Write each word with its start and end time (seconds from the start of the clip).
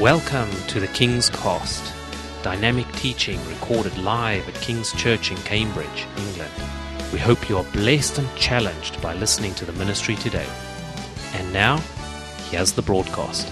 Welcome 0.00 0.50
to 0.66 0.78
the 0.78 0.88
King's 0.88 1.30
Cost, 1.30 1.94
dynamic 2.42 2.86
teaching 2.92 3.40
recorded 3.48 3.96
live 3.96 4.46
at 4.46 4.54
King's 4.56 4.92
Church 4.92 5.30
in 5.30 5.38
Cambridge, 5.38 6.06
England. 6.18 6.52
We 7.14 7.18
hope 7.18 7.48
you 7.48 7.56
are 7.56 7.64
blessed 7.72 8.18
and 8.18 8.28
challenged 8.36 9.00
by 9.00 9.14
listening 9.14 9.54
to 9.54 9.64
the 9.64 9.72
ministry 9.72 10.16
today. 10.16 10.46
And 11.32 11.50
now, 11.50 11.78
here's 12.50 12.72
the 12.72 12.82
broadcast. 12.82 13.50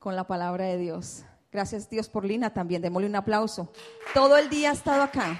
con 0.00 0.16
la 0.16 0.26
palabra 0.26 0.64
de 0.64 0.78
Dios. 0.78 1.22
Gracias 1.52 1.88
Dios 1.88 2.08
por 2.08 2.24
Lina 2.24 2.52
también, 2.52 2.82
démosle 2.82 3.06
un 3.06 3.14
aplauso. 3.14 3.70
Todo 4.14 4.36
el 4.36 4.50
día 4.50 4.70
ha 4.70 4.72
estado 4.72 5.02
acá, 5.02 5.38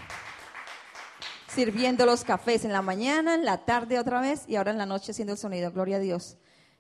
sirviendo 1.59 2.07
los 2.07 2.23
cafés 2.23 2.65
en 2.65 2.73
la 2.73 2.83
mañana, 2.83 3.35
en 3.35 3.45
la 3.45 3.65
tarde 3.65 3.99
otra 3.99 4.21
vez 4.21 4.45
y 4.47 4.55
ahora 4.55 4.71
en 4.71 4.79
la 4.79 4.87
noche 4.87 5.11
haciendo 5.11 5.33
el 5.33 5.39
sonido. 5.41 5.73
Gloria 5.73 5.97
a 5.97 5.99
Dios. 5.99 6.37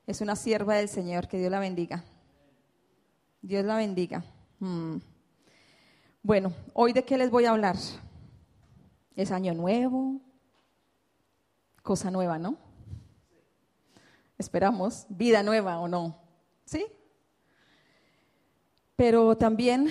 Es 0.06 0.20
una 0.20 0.36
sierva 0.36 0.76
del 0.76 0.88
Señor, 0.88 1.26
que 1.26 1.36
Dios 1.36 1.50
la 1.50 1.58
bendiga. 1.58 2.04
Dios 3.42 3.64
la 3.64 3.76
bendiga. 3.76 4.22
Mm. 4.60 4.98
Bueno, 6.22 6.52
hoy 6.74 6.92
de 6.92 7.04
qué 7.04 7.18
les 7.18 7.28
voy 7.28 7.46
a 7.46 7.50
hablar. 7.50 7.74
Es 9.16 9.32
año 9.32 9.52
nuevo, 9.52 10.20
cosa 11.82 12.12
nueva, 12.12 12.38
¿no? 12.38 12.56
Esperamos, 14.38 15.06
vida 15.08 15.42
nueva 15.42 15.80
o 15.80 15.88
no. 15.88 16.20
¿Sí? 16.66 16.86
Pero 18.94 19.36
también 19.36 19.88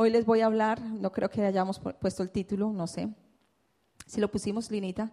hoy 0.00 0.08
les 0.08 0.24
voy 0.24 0.40
a 0.40 0.46
hablar, 0.46 0.80
no 0.80 1.12
creo 1.12 1.28
que 1.28 1.44
hayamos 1.44 1.78
pu- 1.78 1.94
puesto 1.94 2.22
el 2.22 2.30
título, 2.30 2.72
no 2.72 2.86
sé. 2.86 3.08
Si 4.06 4.18
lo 4.18 4.30
pusimos, 4.30 4.70
Linita. 4.70 5.12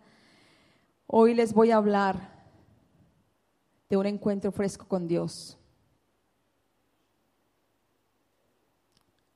Hoy 1.08 1.34
les 1.34 1.54
voy 1.54 1.72
a 1.72 1.76
hablar 1.76 2.46
de 3.90 3.98
un 3.98 4.06
encuentro 4.06 4.50
fresco 4.54 4.88
con 4.88 5.06
Dios. 5.06 5.58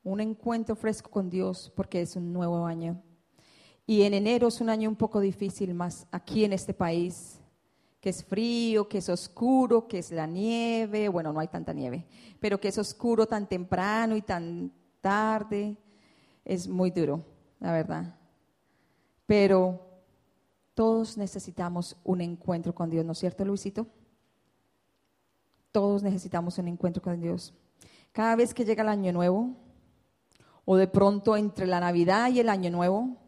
Un 0.04 0.20
encuentro 0.20 0.74
fresco 0.74 1.10
con 1.10 1.28
Dios 1.28 1.70
porque 1.76 2.00
es 2.00 2.16
un 2.16 2.32
nuevo 2.32 2.64
año. 2.64 3.02
Y 3.86 4.02
en 4.02 4.14
enero 4.14 4.48
es 4.48 4.60
un 4.62 4.70
año 4.70 4.88
un 4.88 4.96
poco 4.96 5.20
difícil 5.20 5.74
más 5.74 6.06
aquí 6.12 6.44
en 6.44 6.54
este 6.54 6.72
país 6.72 7.38
que 8.00 8.08
es 8.08 8.24
frío, 8.24 8.88
que 8.88 8.98
es 8.98 9.08
oscuro, 9.10 9.86
que 9.86 9.98
es 9.98 10.10
la 10.10 10.26
nieve, 10.26 11.08
bueno, 11.08 11.32
no 11.32 11.38
hay 11.38 11.46
tanta 11.48 11.72
nieve, 11.72 12.04
pero 12.40 12.58
que 12.58 12.66
es 12.68 12.76
oscuro 12.78 13.26
tan 13.26 13.46
temprano 13.48 14.16
y 14.16 14.22
tan 14.22 14.72
tarde, 15.02 15.76
es 16.46 16.66
muy 16.66 16.90
duro, 16.90 17.22
la 17.60 17.72
verdad. 17.72 18.14
Pero 19.26 19.78
todos 20.72 21.18
necesitamos 21.18 21.98
un 22.04 22.22
encuentro 22.22 22.74
con 22.74 22.88
Dios, 22.88 23.04
¿no 23.04 23.12
es 23.12 23.18
cierto, 23.18 23.44
Luisito? 23.44 23.86
Todos 25.70 26.02
necesitamos 26.02 26.56
un 26.56 26.68
encuentro 26.68 27.02
con 27.02 27.20
Dios. 27.20 27.52
Cada 28.12 28.34
vez 28.34 28.54
que 28.54 28.64
llega 28.64 28.82
el 28.82 28.88
año 28.88 29.12
nuevo, 29.12 29.50
o 30.64 30.76
de 30.76 30.86
pronto 30.86 31.36
entre 31.36 31.66
la 31.66 31.80
Navidad 31.80 32.30
y 32.30 32.40
el 32.40 32.48
año 32.48 32.70
nuevo, 32.70 33.18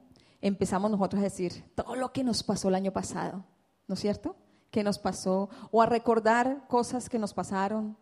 empezamos 0.41 0.91
nosotros 0.91 1.21
a 1.21 1.25
decir 1.25 1.65
todo 1.75 1.95
lo 1.97 2.11
que 2.13 2.25
nos 2.25 2.43
pasó 2.43 2.69
el 2.69 2.75
año 2.77 2.93
pasado, 2.93 3.45
¿no 3.87 3.95
es 3.95 4.01
cierto? 4.01 4.37
que 4.75 4.83
nos 4.83 4.99
pasó 4.99 5.49
o 5.71 5.83
a 5.83 5.87
recordar 5.87 6.67
cosas 6.67 7.09
que 7.09 7.17
nos 7.17 7.33
pasaron. 7.33 7.97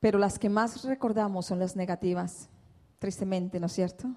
Pero 0.00 0.18
las 0.18 0.38
que 0.38 0.48
más 0.48 0.82
recordamos 0.84 1.46
son 1.46 1.58
las 1.58 1.76
negativas, 1.76 2.48
tristemente, 2.98 3.60
¿no 3.60 3.66
es 3.66 3.72
cierto? 3.72 4.08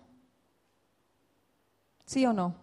¿Sí 2.05 2.25
o 2.25 2.33
no? 2.33 2.55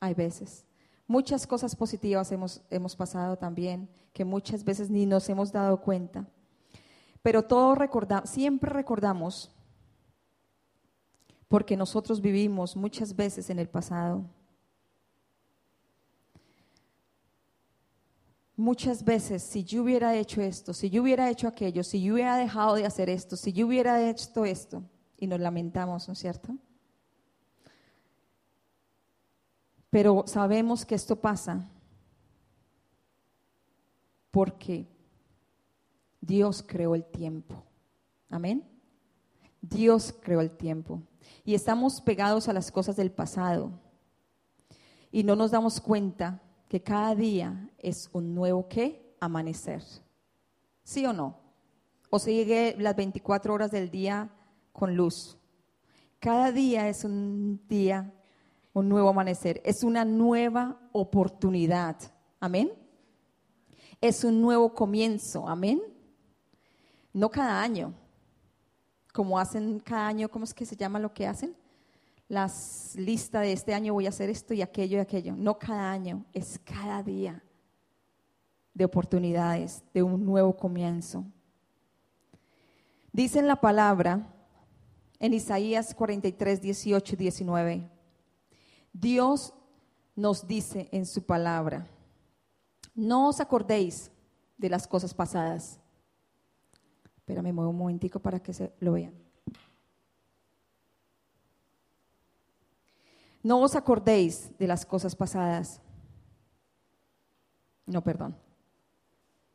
Hay 0.00 0.14
veces. 0.14 0.64
Muchas 1.06 1.46
cosas 1.46 1.76
positivas 1.76 2.30
hemos, 2.32 2.60
hemos 2.70 2.96
pasado 2.96 3.36
también, 3.36 3.88
que 4.12 4.24
muchas 4.24 4.64
veces 4.64 4.90
ni 4.90 5.06
nos 5.06 5.28
hemos 5.28 5.52
dado 5.52 5.80
cuenta. 5.80 6.26
Pero 7.22 7.42
todo 7.42 7.74
recorda, 7.74 8.26
siempre 8.26 8.70
recordamos, 8.70 9.50
porque 11.48 11.76
nosotros 11.76 12.20
vivimos 12.20 12.76
muchas 12.76 13.14
veces 13.14 13.48
en 13.48 13.58
el 13.58 13.68
pasado. 13.68 14.24
Muchas 18.56 19.04
veces, 19.04 19.42
si 19.42 19.64
yo 19.64 19.82
hubiera 19.82 20.14
hecho 20.14 20.40
esto, 20.40 20.72
si 20.72 20.88
yo 20.88 21.02
hubiera 21.02 21.28
hecho 21.28 21.48
aquello, 21.48 21.82
si 21.82 22.02
yo 22.02 22.14
hubiera 22.14 22.36
dejado 22.36 22.76
de 22.76 22.86
hacer 22.86 23.10
esto, 23.10 23.36
si 23.36 23.52
yo 23.52 23.66
hubiera 23.66 24.08
hecho 24.08 24.44
esto, 24.44 24.82
y 25.18 25.26
nos 25.26 25.40
lamentamos, 25.40 26.06
¿no 26.06 26.12
es 26.12 26.18
cierto? 26.20 26.56
Pero 29.90 30.24
sabemos 30.26 30.84
que 30.84 30.94
esto 30.94 31.16
pasa 31.16 31.68
porque 34.30 34.88
Dios 36.20 36.64
creó 36.66 36.94
el 36.94 37.04
tiempo. 37.04 37.62
Amén. 38.28 38.68
Dios 39.60 40.12
creó 40.20 40.40
el 40.40 40.50
tiempo. 40.50 41.00
Y 41.44 41.54
estamos 41.54 42.00
pegados 42.00 42.48
a 42.48 42.52
las 42.52 42.72
cosas 42.72 42.96
del 42.96 43.12
pasado. 43.12 43.70
Y 45.12 45.22
no 45.22 45.36
nos 45.36 45.52
damos 45.52 45.80
cuenta 45.80 46.42
que 46.74 46.82
cada 46.82 47.14
día 47.14 47.70
es 47.78 48.10
un 48.12 48.34
nuevo 48.34 48.66
qué? 48.68 49.14
Amanecer. 49.20 49.80
¿Sí 50.82 51.06
o 51.06 51.12
no? 51.12 51.38
O 52.10 52.18
sigue 52.18 52.74
las 52.80 52.96
24 52.96 53.54
horas 53.54 53.70
del 53.70 53.92
día 53.92 54.28
con 54.72 54.96
luz. 54.96 55.38
Cada 56.18 56.50
día 56.50 56.88
es 56.88 57.04
un 57.04 57.64
día, 57.68 58.12
un 58.72 58.88
nuevo 58.88 59.10
amanecer. 59.10 59.62
Es 59.64 59.84
una 59.84 60.04
nueva 60.04 60.80
oportunidad. 60.90 61.96
Amén. 62.40 62.72
Es 64.00 64.24
un 64.24 64.42
nuevo 64.42 64.74
comienzo. 64.74 65.48
Amén. 65.48 65.80
No 67.12 67.30
cada 67.30 67.62
año. 67.62 67.94
Como 69.12 69.38
hacen 69.38 69.78
cada 69.78 70.08
año, 70.08 70.28
¿cómo 70.28 70.44
es 70.44 70.52
que 70.52 70.66
se 70.66 70.74
llama 70.74 70.98
lo 70.98 71.14
que 71.14 71.24
hacen? 71.24 71.54
Las 72.28 72.94
listas 72.96 73.42
de 73.42 73.52
este 73.52 73.74
año 73.74 73.92
voy 73.92 74.06
a 74.06 74.10
hacer 74.10 74.30
esto 74.30 74.54
y 74.54 74.62
aquello 74.62 74.98
y 74.98 75.00
aquello. 75.00 75.34
No 75.36 75.58
cada 75.58 75.90
año, 75.90 76.24
es 76.32 76.60
cada 76.64 77.02
día 77.02 77.42
de 78.72 78.84
oportunidades, 78.84 79.84
de 79.92 80.02
un 80.02 80.24
nuevo 80.24 80.56
comienzo. 80.56 81.24
Dice 83.12 83.38
en 83.38 83.46
la 83.46 83.56
palabra, 83.56 84.34
en 85.20 85.32
Isaías 85.32 85.94
43, 85.94 86.60
18 86.60 87.14
y 87.14 87.16
19, 87.16 87.90
Dios 88.92 89.54
nos 90.16 90.46
dice 90.46 90.88
en 90.92 91.06
su 91.06 91.24
palabra, 91.24 91.88
no 92.94 93.28
os 93.28 93.40
acordéis 93.40 94.10
de 94.58 94.68
las 94.68 94.86
cosas 94.86 95.14
pasadas. 95.14 95.80
Espérame, 97.16 97.52
muevo 97.52 97.70
un 97.70 97.78
momentico 97.78 98.20
para 98.20 98.40
que 98.40 98.52
se 98.52 98.72
lo 98.80 98.92
vean. 98.92 99.23
No 103.44 103.60
os 103.60 103.76
acordéis 103.76 104.50
de 104.58 104.66
las 104.66 104.86
cosas 104.86 105.14
pasadas. 105.14 105.82
No, 107.84 108.02
perdón. 108.02 108.34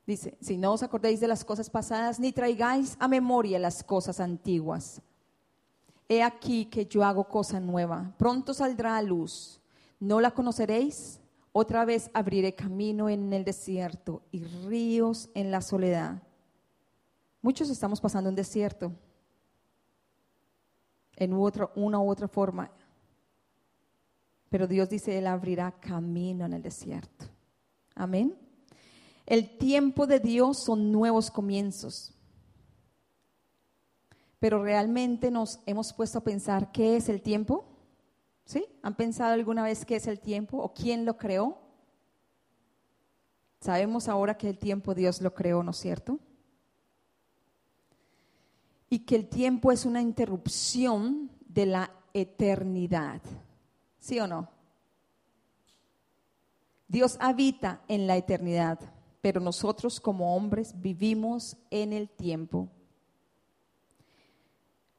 Dice, 0.05 0.37
si 0.39 0.57
no 0.57 0.73
os 0.73 0.83
acordéis 0.83 1.19
de 1.19 1.27
las 1.27 1.43
cosas 1.43 1.71
pasadas, 1.71 2.19
ni 2.19 2.31
traigáis 2.31 2.95
a 2.99 3.07
memoria 3.07 3.57
las 3.57 3.83
cosas 3.83 4.19
antiguas. 4.19 5.01
He 6.07 6.21
aquí 6.21 6.65
que 6.65 6.85
yo 6.85 7.03
hago 7.03 7.27
cosa 7.27 7.59
nueva. 7.59 8.13
Pronto 8.17 8.53
saldrá 8.53 8.95
a 8.95 9.01
luz. 9.01 9.59
¿No 9.99 10.21
la 10.21 10.31
conoceréis? 10.31 11.19
Otra 11.51 11.83
vez 11.83 12.11
abriré 12.13 12.53
camino 12.53 13.09
en 13.09 13.33
el 13.33 13.43
desierto 13.43 14.21
y 14.31 14.43
ríos 14.43 15.29
en 15.33 15.49
la 15.49 15.61
soledad. 15.61 16.21
Muchos 17.41 17.71
estamos 17.71 17.99
pasando 17.99 18.29
un 18.29 18.35
desierto 18.35 18.91
en 21.15 21.33
otra, 21.33 21.71
una 21.75 21.99
u 21.99 22.07
otra 22.07 22.27
forma. 22.27 22.71
Pero 24.49 24.67
Dios 24.67 24.89
dice, 24.89 25.17
Él 25.17 25.27
abrirá 25.27 25.71
camino 25.79 26.45
en 26.45 26.53
el 26.53 26.61
desierto. 26.61 27.25
Amén. 27.95 28.35
El 29.25 29.57
tiempo 29.57 30.07
de 30.07 30.19
Dios 30.19 30.63
son 30.63 30.91
nuevos 30.91 31.29
comienzos. 31.29 32.13
Pero 34.39 34.63
realmente 34.63 35.29
nos 35.29 35.59
hemos 35.65 35.93
puesto 35.93 36.19
a 36.19 36.23
pensar 36.23 36.71
qué 36.71 36.95
es 36.95 37.09
el 37.09 37.21
tiempo. 37.21 37.65
¿Sí? 38.45 38.65
¿Han 38.81 38.95
pensado 38.95 39.33
alguna 39.33 39.61
vez 39.61 39.85
qué 39.85 39.97
es 39.97 40.07
el 40.07 40.19
tiempo 40.19 40.57
o 40.57 40.73
quién 40.73 41.05
lo 41.05 41.17
creó? 41.17 41.59
Sabemos 43.61 44.07
ahora 44.07 44.37
que 44.37 44.49
el 44.49 44.57
tiempo 44.57 44.95
Dios 44.95 45.21
lo 45.21 45.35
creó, 45.35 45.61
¿no 45.61 45.71
es 45.71 45.77
cierto? 45.77 46.17
Y 48.89 48.99
que 48.99 49.15
el 49.15 49.27
tiempo 49.27 49.71
es 49.71 49.85
una 49.85 50.01
interrupción 50.01 51.29
de 51.47 51.65
la 51.67 51.91
eternidad. 52.13 53.21
¿Sí 53.99 54.19
o 54.19 54.27
no? 54.27 54.49
Dios 56.87 57.17
habita 57.19 57.81
en 57.87 58.07
la 58.07 58.17
eternidad, 58.17 58.79
pero 59.21 59.39
nosotros 59.39 59.99
como 59.99 60.35
hombres 60.35 60.73
vivimos 60.81 61.55
en 61.69 61.93
el 61.93 62.09
tiempo. 62.09 62.69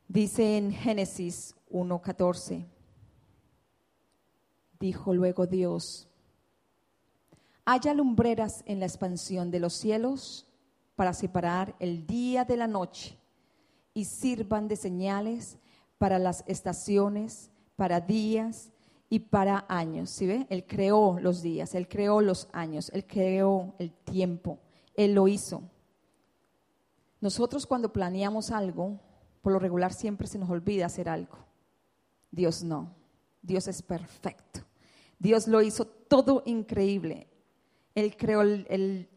Dice 0.06 0.56
en 0.56 0.72
Génesis 0.72 1.56
1.14, 1.70 2.66
Dijo 4.78 5.12
luego 5.12 5.46
Dios, 5.46 6.08
haya 7.64 7.92
lumbreras 7.92 8.62
en 8.66 8.80
la 8.80 8.86
expansión 8.86 9.50
de 9.50 9.60
los 9.60 9.74
cielos 9.74 10.46
para 10.96 11.12
separar 11.12 11.74
el 11.80 12.06
día 12.06 12.44
de 12.44 12.56
la 12.56 12.66
noche 12.66 13.18
y 13.92 14.06
sirvan 14.06 14.68
de 14.68 14.76
señales 14.76 15.58
para 15.98 16.18
las 16.18 16.44
estaciones, 16.46 17.50
para 17.76 18.00
días 18.00 18.70
y 19.10 19.18
para 19.18 19.66
años. 19.68 20.08
¿Sí 20.08 20.26
ve? 20.26 20.46
Él 20.48 20.64
creó 20.66 21.18
los 21.20 21.42
días, 21.42 21.74
Él 21.74 21.88
creó 21.88 22.22
los 22.22 22.48
años, 22.52 22.90
Él 22.94 23.04
creó 23.06 23.74
el 23.78 23.92
tiempo, 23.92 24.60
Él 24.94 25.12
lo 25.12 25.28
hizo. 25.28 25.62
Nosotros 27.20 27.66
cuando 27.66 27.92
planeamos 27.92 28.50
algo, 28.52 28.98
por 29.42 29.52
lo 29.52 29.58
regular 29.58 29.92
siempre 29.92 30.26
se 30.26 30.38
nos 30.38 30.48
olvida 30.48 30.86
hacer 30.86 31.08
algo. 31.08 31.38
Dios 32.30 32.62
no. 32.62 32.94
Dios 33.42 33.68
es 33.68 33.82
perfecto. 33.82 34.60
Dios 35.18 35.48
lo 35.48 35.60
hizo 35.60 35.86
todo 35.86 36.42
increíble. 36.46 37.26
Él 37.94 38.16
creó 38.16 38.42
el, 38.42 39.08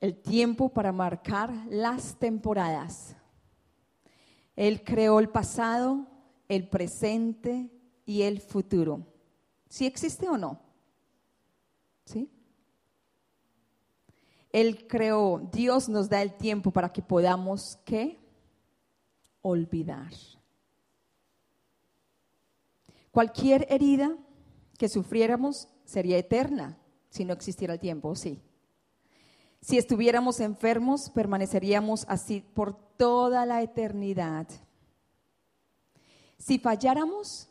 el 0.00 0.16
tiempo 0.22 0.68
para 0.68 0.92
marcar 0.92 1.52
las 1.68 2.16
temporadas. 2.18 3.16
Él 4.54 4.84
creó 4.84 5.18
el 5.20 5.28
pasado, 5.28 6.06
el 6.48 6.68
presente 6.68 7.70
y 8.06 8.22
el 8.22 8.40
futuro. 8.40 9.04
¿Sí 9.68 9.84
existe 9.84 10.28
o 10.28 10.38
no? 10.38 10.60
¿Sí? 12.06 12.30
Él 14.52 14.86
creó, 14.86 15.46
Dios 15.52 15.88
nos 15.88 16.08
da 16.08 16.22
el 16.22 16.32
tiempo 16.32 16.70
para 16.70 16.90
que 16.90 17.02
podamos, 17.02 17.78
¿qué? 17.84 18.18
Olvidar. 19.42 20.12
Cualquier 23.10 23.66
herida 23.68 24.16
que 24.78 24.88
sufriéramos 24.88 25.68
sería 25.84 26.16
eterna 26.16 26.78
si 27.10 27.24
no 27.24 27.32
existiera 27.32 27.74
el 27.74 27.80
tiempo, 27.80 28.14
sí. 28.14 28.40
Si 29.60 29.78
estuviéramos 29.78 30.40
enfermos, 30.40 31.10
permaneceríamos 31.10 32.04
así 32.08 32.40
por 32.54 32.74
toda 32.96 33.46
la 33.46 33.62
eternidad. 33.62 34.46
Si 36.38 36.58
falláramos, 36.58 37.48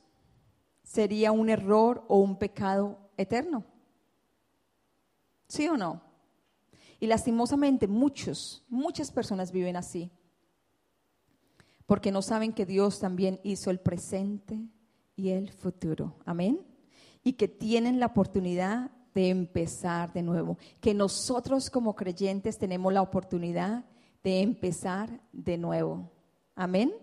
sería 0.85 1.31
un 1.31 1.49
error 1.49 2.05
o 2.07 2.19
un 2.19 2.37
pecado 2.37 2.97
eterno. 3.17 3.65
¿Sí 5.47 5.67
o 5.67 5.75
no? 5.75 6.01
Y 6.99 7.07
lastimosamente 7.07 7.87
muchos, 7.87 8.63
muchas 8.69 9.11
personas 9.11 9.51
viven 9.51 9.75
así, 9.75 10.11
porque 11.85 12.11
no 12.11 12.21
saben 12.21 12.53
que 12.53 12.65
Dios 12.65 12.99
también 12.99 13.39
hizo 13.43 13.69
el 13.69 13.79
presente 13.79 14.59
y 15.15 15.29
el 15.29 15.51
futuro. 15.51 16.15
Amén. 16.25 16.61
Y 17.23 17.33
que 17.33 17.47
tienen 17.47 17.99
la 17.99 18.07
oportunidad 18.07 18.91
de 19.13 19.29
empezar 19.29 20.13
de 20.13 20.21
nuevo, 20.21 20.57
que 20.79 20.93
nosotros 20.93 21.69
como 21.69 21.95
creyentes 21.95 22.57
tenemos 22.57 22.93
la 22.93 23.01
oportunidad 23.01 23.85
de 24.23 24.41
empezar 24.41 25.21
de 25.31 25.57
nuevo. 25.57 26.11
Amén. 26.55 26.93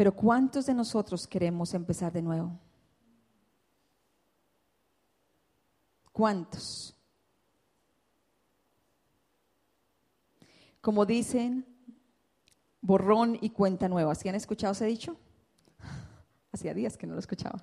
Pero 0.00 0.16
¿cuántos 0.16 0.64
de 0.64 0.72
nosotros 0.72 1.26
queremos 1.26 1.74
empezar 1.74 2.10
de 2.10 2.22
nuevo? 2.22 2.58
¿Cuántos? 6.10 6.96
Como 10.80 11.04
dicen, 11.04 11.66
borrón 12.80 13.36
y 13.42 13.50
cuenta 13.50 13.90
nueva. 13.90 14.14
¿Sí 14.14 14.26
han 14.30 14.36
escuchado 14.36 14.72
ese 14.72 14.86
dicho? 14.86 15.18
Hacía 16.50 16.72
días 16.72 16.96
que 16.96 17.06
no 17.06 17.12
lo 17.12 17.20
escuchaba. 17.20 17.62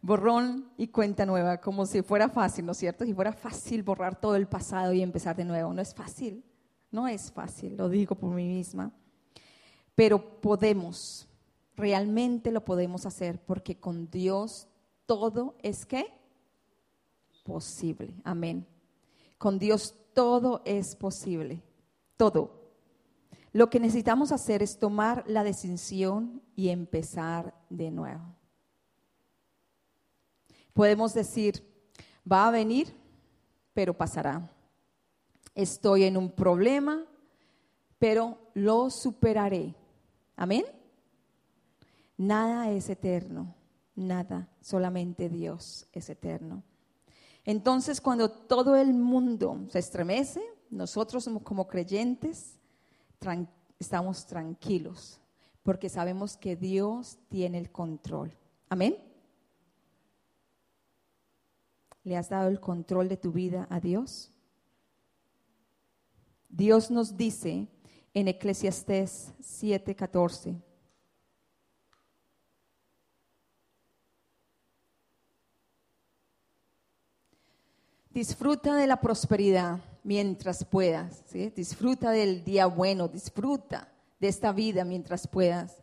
Borrón 0.00 0.72
y 0.78 0.88
cuenta 0.88 1.26
nueva, 1.26 1.60
como 1.60 1.84
si 1.84 2.00
fuera 2.00 2.30
fácil, 2.30 2.64
¿no 2.64 2.72
es 2.72 2.78
cierto? 2.78 3.04
Si 3.04 3.12
fuera 3.12 3.34
fácil 3.34 3.82
borrar 3.82 4.18
todo 4.18 4.34
el 4.34 4.48
pasado 4.48 4.94
y 4.94 5.02
empezar 5.02 5.36
de 5.36 5.44
nuevo. 5.44 5.74
No 5.74 5.82
es 5.82 5.94
fácil, 5.94 6.42
no 6.90 7.06
es 7.06 7.30
fácil, 7.30 7.76
lo 7.76 7.90
digo 7.90 8.14
por 8.14 8.30
mí 8.30 8.48
misma. 8.48 8.90
Pero 9.94 10.40
podemos, 10.40 11.26
realmente 11.80 12.52
lo 12.52 12.64
podemos 12.64 13.06
hacer 13.06 13.42
porque 13.44 13.80
con 13.80 14.10
Dios 14.10 14.68
todo 15.06 15.56
es 15.62 15.86
posible. 17.42 18.14
Amén. 18.22 18.66
Con 19.38 19.58
Dios 19.58 19.94
todo 20.14 20.62
es 20.64 20.94
posible. 20.94 21.62
Todo. 22.16 22.60
Lo 23.52 23.68
que 23.70 23.80
necesitamos 23.80 24.30
hacer 24.30 24.62
es 24.62 24.78
tomar 24.78 25.24
la 25.26 25.42
decisión 25.42 26.42
y 26.54 26.68
empezar 26.68 27.54
de 27.68 27.90
nuevo. 27.90 28.22
Podemos 30.72 31.14
decir, 31.14 31.66
va 32.30 32.46
a 32.46 32.52
venir, 32.52 32.94
pero 33.74 33.96
pasará. 33.96 34.48
Estoy 35.54 36.04
en 36.04 36.16
un 36.16 36.30
problema, 36.30 37.04
pero 37.98 38.38
lo 38.54 38.90
superaré. 38.90 39.74
Amén. 40.36 40.64
Nada 42.20 42.70
es 42.70 42.90
eterno, 42.90 43.54
nada, 43.94 44.46
solamente 44.60 45.30
Dios 45.30 45.86
es 45.90 46.10
eterno. 46.10 46.62
Entonces, 47.46 47.98
cuando 47.98 48.30
todo 48.30 48.76
el 48.76 48.92
mundo 48.92 49.64
se 49.70 49.78
estremece, 49.78 50.42
nosotros 50.68 51.30
como 51.42 51.66
creyentes 51.66 52.58
estamos 53.78 54.26
tranquilos 54.26 55.18
porque 55.62 55.88
sabemos 55.88 56.36
que 56.36 56.56
Dios 56.56 57.16
tiene 57.30 57.56
el 57.56 57.72
control. 57.72 58.36
Amén. 58.68 58.98
¿Le 62.04 62.18
has 62.18 62.28
dado 62.28 62.50
el 62.50 62.60
control 62.60 63.08
de 63.08 63.16
tu 63.16 63.32
vida 63.32 63.66
a 63.70 63.80
Dios? 63.80 64.30
Dios 66.50 66.90
nos 66.90 67.16
dice 67.16 67.66
en 68.12 68.28
Eclesiastés 68.28 69.32
7:14. 69.40 70.60
Disfruta 78.10 78.74
de 78.74 78.88
la 78.88 79.00
prosperidad 79.00 79.78
mientras 80.02 80.64
puedas. 80.64 81.22
Disfruta 81.54 82.10
del 82.10 82.44
día 82.44 82.66
bueno, 82.66 83.06
disfruta 83.06 83.88
de 84.18 84.28
esta 84.28 84.52
vida 84.52 84.84
mientras 84.84 85.28
puedas. 85.28 85.82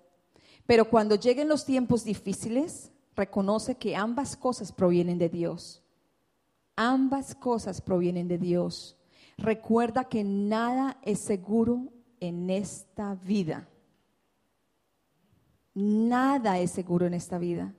Pero 0.65 0.89
cuando 0.89 1.15
lleguen 1.15 1.47
los 1.47 1.63
tiempos 1.63 2.03
difíciles, 2.03 2.91
reconoce 3.15 3.75
que 3.75 3.95
ambas 3.95 4.35
cosas 4.35 4.73
provienen 4.73 5.17
de 5.17 5.29
Dios. 5.29 5.81
Ambas 6.75 7.33
cosas 7.33 7.81
provienen 7.81 8.27
de 8.27 8.37
Dios. 8.37 8.97
Recuerda 9.37 10.03
que 10.03 10.23
nada 10.23 10.97
es 11.03 11.19
seguro 11.19 11.93
en 12.19 12.49
esta 12.49 13.15
vida. 13.15 13.69
Nada 15.73 16.59
es 16.59 16.71
seguro 16.71 17.05
en 17.05 17.13
esta 17.13 17.37
vida. 17.37 17.73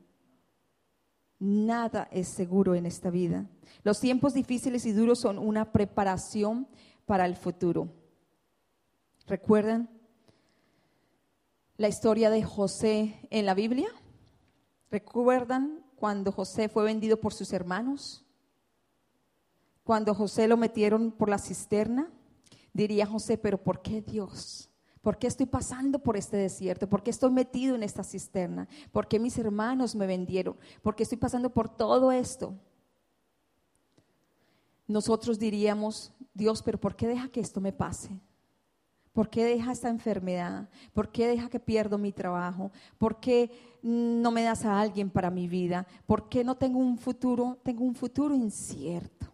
Nada 1.39 2.09
es 2.11 2.29
seguro 2.29 2.75
en 2.75 2.87
esta 2.87 3.11
vida. 3.11 3.47
Los 3.85 4.01
tiempos 4.01 4.35
difíciles 4.35 4.85
y 4.87 4.93
duros 4.93 5.21
son 5.21 5.39
una 5.39 5.73
preparación 5.73 6.67
para 7.07 7.27
el 7.27 7.37
futuro. 7.37 7.89
¿Recuerdan 9.27 9.89
la 11.77 11.89
historia 11.89 12.31
de 12.31 12.43
José 12.43 13.29
en 13.31 13.47
la 13.47 13.55
Biblia? 13.55 13.89
¿Recuerdan 14.91 15.85
cuando 15.97 16.33
José 16.33 16.69
fue 16.69 16.85
vendido 16.85 17.21
por 17.21 17.33
sus 17.33 17.53
hermanos? 17.53 18.25
Cuando 19.85 20.15
José 20.15 20.49
lo 20.49 20.57
metieron 20.57 21.13
por 21.13 21.29
la 21.29 21.39
cisterna, 21.39 22.11
diría 22.73 23.07
José, 23.07 23.39
pero 23.39 23.63
¿por 23.63 23.81
qué 23.81 24.03
Dios? 24.03 24.68
¿Por 25.09 25.17
qué 25.17 25.27
estoy 25.27 25.47
pasando 25.47 26.01
por 26.01 26.19
este 26.19 26.37
desierto? 26.37 26.87
¿Por 26.87 27.03
qué 27.03 27.09
estoy 27.09 27.31
metido 27.31 27.75
en 27.75 27.83
esta 27.83 28.05
cisterna? 28.05 28.69
¿Por 28.93 29.09
qué 29.09 29.19
mis 29.19 29.39
hermanos 29.39 29.95
me 29.95 30.07
vendieron? 30.07 30.55
¿Por 30.83 30.95
qué 30.95 31.05
estoy 31.05 31.17
pasando 31.17 31.49
por 31.49 31.71
todo 31.71 32.13
esto? 32.13 32.55
Nosotros 34.87 35.39
diríamos, 35.39 36.13
Dios, 36.35 36.63
pero 36.63 36.79
¿por 36.79 36.95
qué 36.95 37.09
deja 37.09 37.31
que 37.31 37.41
esto 37.41 37.59
me 37.59 37.73
pase? 37.73 38.21
¿Por 39.15 39.31
qué 39.31 39.47
deja 39.47 39.73
esta 39.73 39.89
enfermedad? 39.89 40.69
¿Por 40.93 41.11
qué 41.11 41.27
deja 41.27 41.49
que 41.49 41.59
pierdo 41.59 41.97
mi 41.97 42.13
trabajo? 42.13 42.71
¿Por 42.99 43.19
qué 43.19 43.51
no 43.81 44.31
me 44.31 44.43
das 44.43 44.67
a 44.67 44.79
alguien 44.79 45.09
para 45.09 45.31
mi 45.31 45.49
vida? 45.49 45.87
¿Por 46.05 46.29
qué 46.29 46.45
no 46.45 46.59
tengo 46.59 46.81
un 46.81 46.99
futuro? 46.99 47.57
Tengo 47.63 47.83
un 47.83 47.95
futuro 47.95 48.35
incierto. 48.35 49.27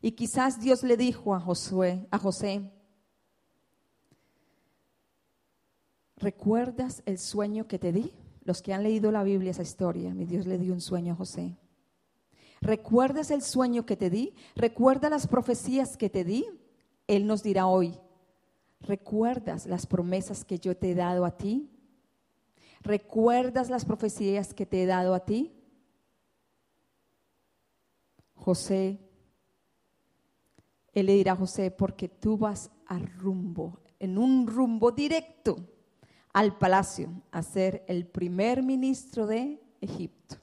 Y 0.00 0.10
quizás 0.10 0.60
Dios 0.60 0.82
le 0.82 0.96
dijo 0.96 1.36
a 1.36 1.38
Josué, 1.38 2.08
a 2.10 2.18
José, 2.18 2.68
¿Recuerdas 6.22 7.02
el 7.04 7.18
sueño 7.18 7.66
que 7.66 7.80
te 7.80 7.90
di? 7.90 8.12
Los 8.44 8.62
que 8.62 8.72
han 8.72 8.84
leído 8.84 9.10
la 9.10 9.24
Biblia, 9.24 9.50
esa 9.50 9.62
historia, 9.62 10.14
mi 10.14 10.24
Dios 10.24 10.46
le 10.46 10.56
dio 10.56 10.72
un 10.72 10.80
sueño 10.80 11.14
a 11.14 11.16
José. 11.16 11.58
¿Recuerdas 12.60 13.32
el 13.32 13.42
sueño 13.42 13.84
que 13.84 13.96
te 13.96 14.08
di? 14.08 14.32
¿Recuerda 14.54 15.10
las 15.10 15.26
profecías 15.26 15.96
que 15.96 16.08
te 16.08 16.22
di? 16.22 16.46
Él 17.08 17.26
nos 17.26 17.42
dirá 17.42 17.66
hoy, 17.66 17.98
¿recuerdas 18.78 19.66
las 19.66 19.84
promesas 19.84 20.44
que 20.44 20.60
yo 20.60 20.76
te 20.76 20.92
he 20.92 20.94
dado 20.94 21.24
a 21.24 21.36
ti? 21.36 21.68
¿Recuerdas 22.82 23.68
las 23.68 23.84
profecías 23.84 24.54
que 24.54 24.64
te 24.64 24.84
he 24.84 24.86
dado 24.86 25.14
a 25.14 25.24
ti? 25.24 25.52
José, 28.36 29.00
él 30.92 31.06
le 31.06 31.14
dirá 31.14 31.32
a 31.32 31.36
José, 31.36 31.72
porque 31.72 32.08
tú 32.08 32.38
vas 32.38 32.70
a 32.86 33.00
rumbo, 33.00 33.80
en 33.98 34.18
un 34.18 34.46
rumbo 34.46 34.92
directo 34.92 35.71
al 36.32 36.56
palacio, 36.56 37.10
a 37.30 37.42
ser 37.42 37.84
el 37.88 38.06
primer 38.06 38.62
ministro 38.62 39.26
de 39.26 39.62
Egipto. 39.80 40.36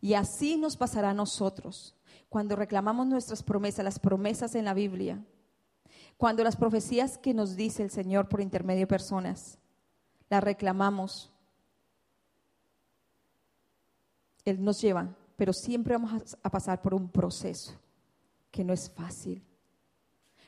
Y 0.00 0.14
así 0.14 0.56
nos 0.56 0.76
pasará 0.76 1.10
a 1.10 1.14
nosotros 1.14 1.94
cuando 2.28 2.56
reclamamos 2.56 3.06
nuestras 3.06 3.42
promesas, 3.42 3.84
las 3.84 3.98
promesas 3.98 4.54
en 4.54 4.64
la 4.64 4.74
Biblia, 4.74 5.22
cuando 6.16 6.44
las 6.44 6.56
profecías 6.56 7.18
que 7.18 7.34
nos 7.34 7.56
dice 7.56 7.82
el 7.82 7.90
Señor 7.90 8.28
por 8.28 8.40
intermedio 8.40 8.80
de 8.80 8.86
personas, 8.86 9.58
las 10.28 10.44
reclamamos, 10.44 11.32
Él 14.44 14.62
nos 14.62 14.80
lleva, 14.80 15.16
pero 15.36 15.52
siempre 15.52 15.94
vamos 15.96 16.36
a 16.42 16.50
pasar 16.50 16.82
por 16.82 16.94
un 16.94 17.08
proceso 17.08 17.72
que 18.50 18.64
no 18.64 18.72
es 18.72 18.90
fácil. 18.90 19.42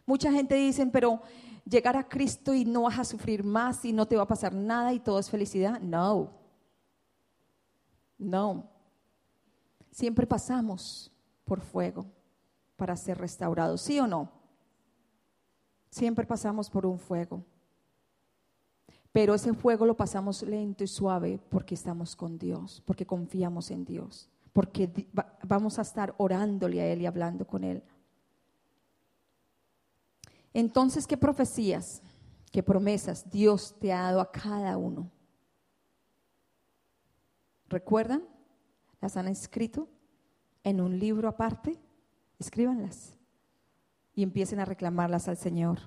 Mucha 0.07 0.33
gente 0.33 0.55
dice, 0.55 0.87
pero 0.87 1.21
llegar 1.65 1.97
a 1.97 2.09
Cristo 2.09 2.55
y 2.55 2.65
no 2.65 2.83
vas 2.83 2.99
a 2.99 3.05
sufrir 3.05 3.45
más 3.45 3.85
y 3.85 3.93
no 3.93 4.07
te 4.07 4.17
va 4.17 4.23
a 4.23 4.29
pasar 4.29 4.53
nada 4.53 4.93
y 4.93 5.01
todo 5.01 5.19
es 5.19 5.31
felicidad. 5.31 5.81
No, 5.81 6.31
no. 8.19 8.69
Siempre 9.91 10.27
pasamos 10.27 11.13
por 11.45 11.61
fuego 11.61 12.07
para 12.77 12.97
ser 12.97 13.19
restaurados, 13.19 13.83
¿sí 13.83 14.01
o 14.01 14.07
no? 14.07 14.31
Siempre 15.91 16.27
pasamos 16.27 16.71
por 16.71 16.87
un 16.87 16.99
fuego. 16.99 17.45
Pero 19.13 19.35
ese 19.35 19.53
fuego 19.53 19.85
lo 19.85 19.95
pasamos 19.95 20.43
lento 20.43 20.83
y 20.83 20.87
suave 20.87 21.39
porque 21.51 21.75
estamos 21.75 22.17
con 22.17 22.39
Dios, 22.39 22.83
porque 22.87 23.05
confiamos 23.05 23.71
en 23.71 23.85
Dios, 23.85 24.31
porque 24.55 24.91
vamos 25.43 25.79
a 25.79 25.83
estar 25.83 26.15
orándole 26.17 26.81
a 26.81 26.87
Él 26.87 27.03
y 27.03 27.07
hablando 27.07 27.47
con 27.47 27.63
Él. 27.63 27.83
Entonces, 30.55 31.07
¿qué 31.07 31.17
profecías, 31.17 32.03
qué 32.51 32.63
promesas 32.63 33.31
Dios 33.31 33.75
te 33.79 33.93
ha 33.93 34.03
dado 34.03 34.21
a 34.21 34.31
cada 34.31 34.77
uno? 34.77 35.11
¿Recuerdan? 37.69 38.23
¿Las 39.01 39.17
han 39.17 39.29
escrito 39.29 39.89
en 40.63 40.81
un 40.81 40.99
libro 40.99 41.29
aparte? 41.29 41.79
Escríbanlas 42.39 43.15
y 44.15 44.23
empiecen 44.23 44.61
a 44.61 44.65
reclamarlas 44.65 45.29
al 45.29 45.37
Señor. 45.37 45.81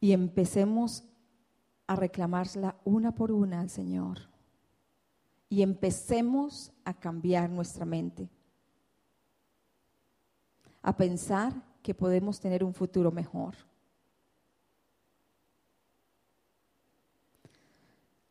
Y 0.00 0.12
empecemos 0.12 1.04
a 1.86 1.96
reclamarla 1.96 2.76
una 2.84 3.14
por 3.14 3.32
una 3.32 3.60
al 3.60 3.70
Señor. 3.70 4.18
Y 5.48 5.62
empecemos 5.62 6.72
a 6.84 6.94
cambiar 6.94 7.50
nuestra 7.50 7.84
mente. 7.84 8.28
A 10.82 10.96
pensar 10.96 11.54
que 11.84 11.94
podemos 11.94 12.40
tener 12.40 12.64
un 12.64 12.72
futuro 12.72 13.12
mejor. 13.12 13.54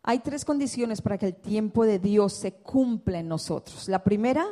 Hay 0.01 0.19
tres 0.19 0.43
condiciones 0.43 1.03
para 1.03 1.19
que 1.19 1.27
el 1.27 1.35
tiempo 1.35 1.85
de 1.85 1.99
Dios 1.99 2.33
se 2.33 2.53
cumpla 2.53 3.19
en 3.19 3.27
nosotros. 3.27 3.87
La 3.87 4.03
primera, 4.03 4.47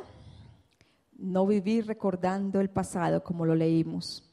no 1.17 1.47
vivir 1.47 1.87
recordando 1.87 2.61
el 2.61 2.69
pasado 2.69 3.23
como 3.23 3.43
lo 3.43 3.55
leímos. 3.55 4.23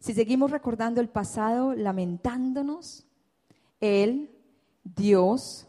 Si 0.00 0.12
seguimos 0.12 0.50
recordando 0.50 1.00
el 1.00 1.08
pasado, 1.08 1.74
lamentándonos, 1.74 3.06
Él, 3.80 4.30
Dios, 4.84 5.66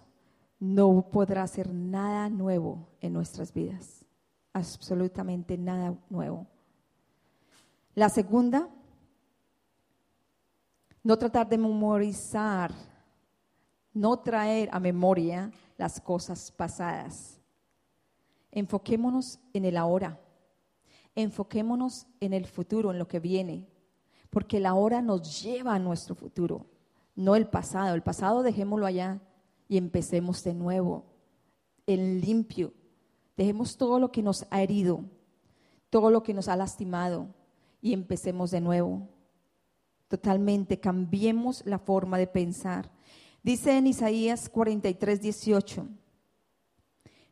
no 0.60 1.08
podrá 1.10 1.44
hacer 1.44 1.74
nada 1.74 2.28
nuevo 2.30 2.90
en 3.00 3.14
nuestras 3.14 3.54
vidas. 3.54 4.04
Absolutamente 4.52 5.58
nada 5.58 5.96
nuevo. 6.10 6.48
La 7.96 8.10
segunda, 8.10 8.70
no 11.02 11.18
tratar 11.18 11.48
de 11.48 11.58
memorizar, 11.58 12.74
no 13.94 14.20
traer 14.20 14.68
a 14.74 14.82
memoria 14.82 15.50
las 15.78 16.02
cosas 16.02 16.52
pasadas. 16.52 17.40
Enfoquémonos 18.52 19.40
en 19.54 19.64
el 19.64 19.78
ahora. 19.78 20.20
Enfoquémonos 21.16 22.06
en 22.20 22.34
el 22.34 22.46
futuro, 22.46 22.92
en 22.92 23.00
lo 23.00 23.08
que 23.08 23.22
viene, 23.22 23.66
porque 24.30 24.58
el 24.58 24.66
ahora 24.66 25.02
nos 25.02 25.42
lleva 25.42 25.74
a 25.74 25.80
nuestro 25.80 26.16
futuro, 26.16 26.66
no 27.16 27.38
el 27.38 27.48
pasado. 27.48 27.96
El 27.96 28.04
pasado 28.04 28.44
dejémoslo 28.44 28.86
allá 28.86 29.22
y 29.70 29.78
empecemos 29.78 30.44
de 30.44 30.54
nuevo, 30.54 31.06
en 31.88 32.20
limpio. 32.20 32.74
Dejemos 33.38 33.78
todo 33.78 34.00
lo 34.02 34.12
que 34.12 34.22
nos 34.22 34.46
ha 34.50 34.62
herido, 34.62 35.06
todo 35.90 36.12
lo 36.12 36.24
que 36.24 36.34
nos 36.34 36.50
ha 36.50 36.58
lastimado 36.58 37.30
y 37.82 37.94
empecemos 37.94 38.52
de 38.52 38.62
nuevo. 38.62 39.08
Totalmente, 40.08 40.80
cambiemos 40.80 41.66
la 41.66 41.80
forma 41.80 42.18
de 42.18 42.28
pensar. 42.28 42.92
Dice 43.44 43.78
en 43.78 43.88
Isaías 43.88 44.50
43, 44.50 45.22
18, 45.22 45.88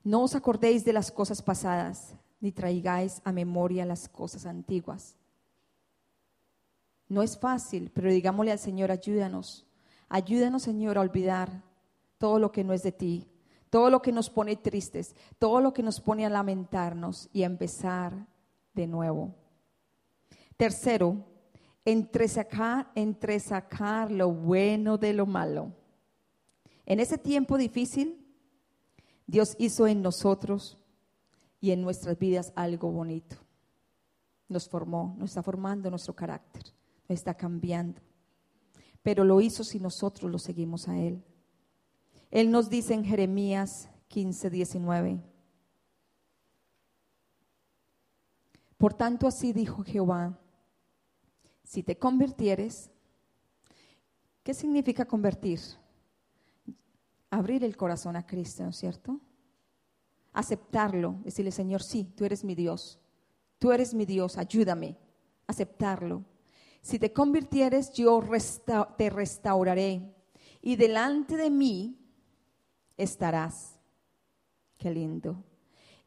no 0.03 0.23
os 0.23 0.35
acordéis 0.35 0.83
de 0.83 0.93
las 0.93 1.11
cosas 1.11 1.41
pasadas, 1.41 2.15
ni 2.39 2.51
traigáis 2.51 3.21
a 3.23 3.31
memoria 3.31 3.85
las 3.85 4.09
cosas 4.09 4.45
antiguas. 4.45 5.17
No 7.07 7.21
es 7.21 7.37
fácil, 7.37 7.89
pero 7.93 8.09
digámosle 8.09 8.51
al 8.51 8.59
Señor, 8.59 8.91
ayúdanos. 8.91 9.65
Ayúdanos, 10.09 10.63
Señor, 10.63 10.97
a 10.97 11.01
olvidar 11.01 11.63
todo 12.17 12.39
lo 12.39 12.51
que 12.51 12.63
no 12.63 12.73
es 12.73 12.83
de 12.83 12.91
ti, 12.91 13.27
todo 13.69 13.89
lo 13.89 14.01
que 14.01 14.11
nos 14.11 14.29
pone 14.29 14.55
tristes, 14.55 15.15
todo 15.39 15.61
lo 15.61 15.73
que 15.73 15.83
nos 15.83 15.99
pone 15.99 16.25
a 16.25 16.29
lamentarnos 16.29 17.29
y 17.33 17.43
a 17.43 17.47
empezar 17.47 18.27
de 18.73 18.87
nuevo. 18.87 19.35
Tercero, 20.57 21.25
entresacar, 21.85 22.91
entresacar 22.95 24.11
lo 24.11 24.31
bueno 24.31 24.97
de 24.97 25.13
lo 25.13 25.25
malo. 25.25 25.73
En 26.85 26.99
ese 26.99 27.17
tiempo 27.17 27.57
difícil, 27.57 28.23
Dios 29.25 29.55
hizo 29.57 29.87
en 29.87 30.01
nosotros 30.01 30.77
y 31.59 31.71
en 31.71 31.81
nuestras 31.81 32.19
vidas 32.19 32.51
algo 32.55 32.91
bonito. 32.91 33.37
Nos 34.49 34.67
formó, 34.67 35.15
nos 35.17 35.31
está 35.31 35.41
formando 35.41 35.89
nuestro 35.89 36.13
carácter, 36.13 36.63
nos 37.07 37.17
está 37.17 37.33
cambiando. 37.33 38.01
Pero 39.01 39.23
lo 39.23 39.41
hizo 39.41 39.63
si 39.63 39.79
nosotros 39.79 40.29
lo 40.29 40.39
seguimos 40.39 40.87
a 40.87 40.99
Él. 40.99 41.23
Él 42.31 42.51
nos 42.51 42.69
dice 42.69 42.93
en 42.93 43.05
Jeremías 43.05 43.89
15, 44.09 44.49
19. 44.49 45.21
Por 48.77 48.93
tanto 48.93 49.27
así 49.27 49.53
dijo 49.53 49.83
Jehová, 49.83 50.37
si 51.73 51.81
te 51.81 51.97
convirtieres, 51.97 52.91
¿qué 54.43 54.53
significa 54.53 55.05
convertir? 55.05 55.59
Abrir 57.31 57.63
el 57.63 57.75
corazón 57.75 58.15
a 58.15 58.27
Cristo, 58.27 58.61
¿no 58.61 58.69
es 58.69 58.77
cierto? 58.77 59.19
Aceptarlo, 60.33 61.15
decirle, 61.23 61.51
Señor, 61.51 61.81
sí, 61.81 62.13
tú 62.15 62.25
eres 62.25 62.43
mi 62.43 62.53
Dios, 62.53 62.99
tú 63.57 63.71
eres 63.71 63.95
mi 63.95 64.05
Dios, 64.05 64.37
ayúdame, 64.37 64.99
aceptarlo. 65.47 66.23
Si 66.83 66.99
te 66.99 67.11
convirtieres, 67.11 67.91
yo 67.93 68.21
te 68.95 69.09
restauraré 69.09 70.13
y 70.61 70.75
delante 70.75 71.37
de 71.37 71.49
mí 71.49 71.97
estarás. 72.97 73.79
Qué 74.77 74.91
lindo. 74.91 75.43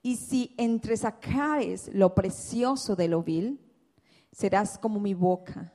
Y 0.01 0.15
si 0.15 0.55
entresacares 0.59 1.91
lo 1.93 2.15
precioso 2.15 2.95
de 2.95 3.09
lo 3.09 3.25
vil, 3.25 3.66
serás 4.37 4.77
como 4.77 5.01
mi 5.01 5.15
boca. 5.15 5.73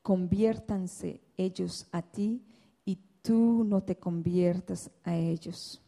Conviértanse 0.00 1.20
ellos 1.36 1.88
a 1.90 2.00
ti 2.00 2.40
y 2.84 2.96
tú 3.20 3.64
no 3.64 3.82
te 3.82 3.96
conviertas 3.96 4.90
a 5.02 5.16
ellos. 5.16 5.82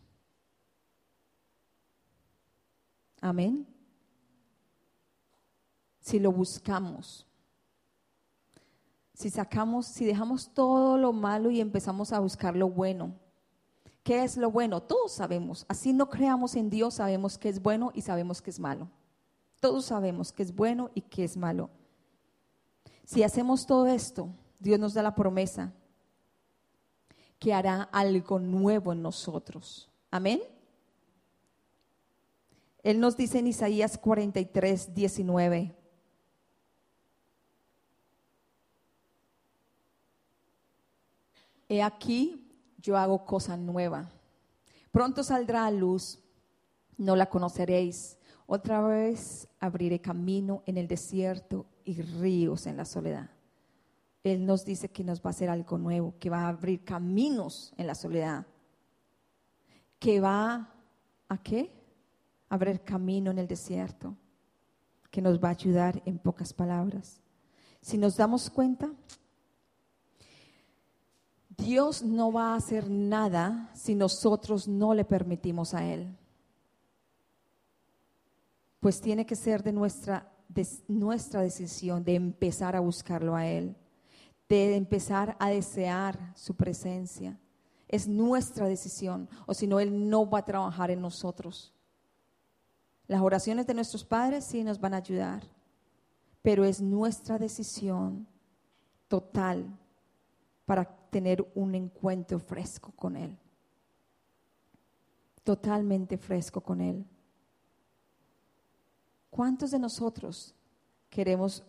Amén. 3.21 3.64
Si 6.00 6.18
lo 6.18 6.32
buscamos, 6.32 7.25
si 9.14 9.30
sacamos, 9.30 9.87
si 9.87 10.04
dejamos 10.04 10.52
todo 10.52 10.99
lo 10.99 11.12
malo 11.12 11.52
y 11.52 11.61
empezamos 11.61 12.12
a 12.12 12.18
buscar 12.18 12.56
lo 12.56 12.68
bueno. 12.68 13.14
¿Qué 14.02 14.25
es 14.25 14.37
lo 14.37 14.50
bueno? 14.50 14.82
Todos 14.82 15.12
sabemos. 15.12 15.64
Así 15.68 15.92
no 15.92 16.11
creamos 16.11 16.56
en 16.56 16.68
Dios, 16.68 16.94
sabemos 16.94 17.38
que 17.38 17.49
es 17.49 17.62
bueno 17.62 17.92
y 17.94 18.00
sabemos 18.00 18.42
que 18.42 18.50
es 18.50 18.59
malo. 18.59 18.88
Todos 19.61 19.85
sabemos 19.85 20.32
que 20.32 20.42
es 20.42 20.52
bueno 20.52 20.90
y 20.97 21.02
que 21.02 21.23
es 21.23 21.37
malo. 21.37 21.71
Si 23.04 23.23
hacemos 23.23 23.66
todo 23.66 23.87
esto, 23.87 24.28
Dios 24.59 24.78
nos 24.78 24.94
da 24.94 25.02
la 25.02 25.14
promesa 25.14 25.73
que 27.38 27.52
hará 27.52 27.82
algo 27.82 28.38
nuevo 28.38 28.92
en 28.92 29.02
nosotros. 29.02 29.90
Amén. 30.11 30.40
Él 32.82 33.00
nos 33.00 33.16
dice 33.16 33.38
en 33.38 33.49
Isaías 33.49 33.99
43, 33.99 34.94
19. 34.94 35.75
He 41.68 41.82
aquí, 41.82 42.49
yo 42.78 42.97
hago 42.97 43.25
cosa 43.25 43.56
nueva. 43.56 44.11
Pronto 44.90 45.25
saldrá 45.25 45.64
a 45.64 45.71
luz, 45.71 46.21
no 46.99 47.16
la 47.16 47.30
conoceréis. 47.30 48.18
Otra 48.46 48.80
vez 48.82 49.49
abriré 49.61 50.00
camino 50.00 50.62
en 50.66 50.76
el 50.78 50.88
desierto 50.88 51.66
y 51.84 52.00
ríos 52.00 52.66
en 52.66 52.76
la 52.76 52.84
soledad. 52.84 53.30
Él 54.25 54.46
nos 54.46 54.64
dice 54.64 54.90
que 54.90 55.04
nos 55.04 55.20
va 55.20 55.26
a 55.26 55.30
hacer 55.30 55.50
algo 55.50 55.78
nuevo, 55.78 56.14
que 56.18 56.30
va 56.30 56.42
a 56.42 56.49
abrir 56.49 56.84
caminos 56.84 57.72
en 57.76 57.87
la 57.87 57.94
soledad, 57.94 58.46
que 59.99 60.20
va 60.20 60.70
a 61.28 61.38
qué? 61.38 61.70
abrir 62.52 62.82
camino 62.82 63.30
en 63.30 63.38
el 63.38 63.49
desierto, 63.49 64.14
que 65.11 65.22
nos 65.22 65.42
va 65.42 65.49
a 65.49 65.52
ayudar 65.52 66.02
en 66.04 66.18
pocas 66.18 66.52
palabras. 66.52 67.18
Si 67.80 67.96
nos 67.96 68.18
damos 68.18 68.50
cuenta, 68.50 68.92
Dios 71.49 72.02
no 72.02 72.30
va 72.30 72.52
a 72.52 72.56
hacer 72.56 72.90
nada 72.90 73.70
si 73.75 73.94
nosotros 73.94 74.68
no 74.68 74.92
le 74.92 75.06
permitimos 75.06 75.72
a 75.72 75.87
Él. 75.87 76.14
Pues 78.82 79.00
tiene 79.00 79.24
que 79.24 79.36
ser 79.36 79.62
de 79.62 79.72
nuestra, 79.72 80.28
de 80.48 80.66
nuestra 80.88 81.40
decisión 81.40 82.02
de 82.02 82.16
empezar 82.16 82.74
a 82.74 82.80
buscarlo 82.80 83.36
a 83.36 83.46
Él, 83.46 83.76
de 84.48 84.74
empezar 84.74 85.36
a 85.38 85.50
desear 85.50 86.32
su 86.34 86.56
presencia. 86.56 87.38
Es 87.86 88.08
nuestra 88.08 88.66
decisión, 88.66 89.28
o 89.46 89.54
si 89.54 89.68
no, 89.68 89.78
Él 89.78 90.10
no 90.10 90.28
va 90.28 90.40
a 90.40 90.44
trabajar 90.44 90.90
en 90.90 91.00
nosotros. 91.00 91.72
Las 93.06 93.22
oraciones 93.22 93.68
de 93.68 93.74
nuestros 93.74 94.04
padres 94.04 94.46
sí 94.46 94.64
nos 94.64 94.80
van 94.80 94.94
a 94.94 94.96
ayudar, 94.96 95.44
pero 96.42 96.64
es 96.64 96.80
nuestra 96.80 97.38
decisión 97.38 98.26
total 99.06 99.78
para 100.66 100.84
tener 101.08 101.48
un 101.54 101.76
encuentro 101.76 102.40
fresco 102.40 102.90
con 102.96 103.14
Él. 103.14 103.38
Totalmente 105.44 106.18
fresco 106.18 106.60
con 106.60 106.80
Él. 106.80 107.06
¿Cuántos 109.32 109.70
de 109.70 109.78
nosotros 109.78 110.54
queremos 111.08 111.62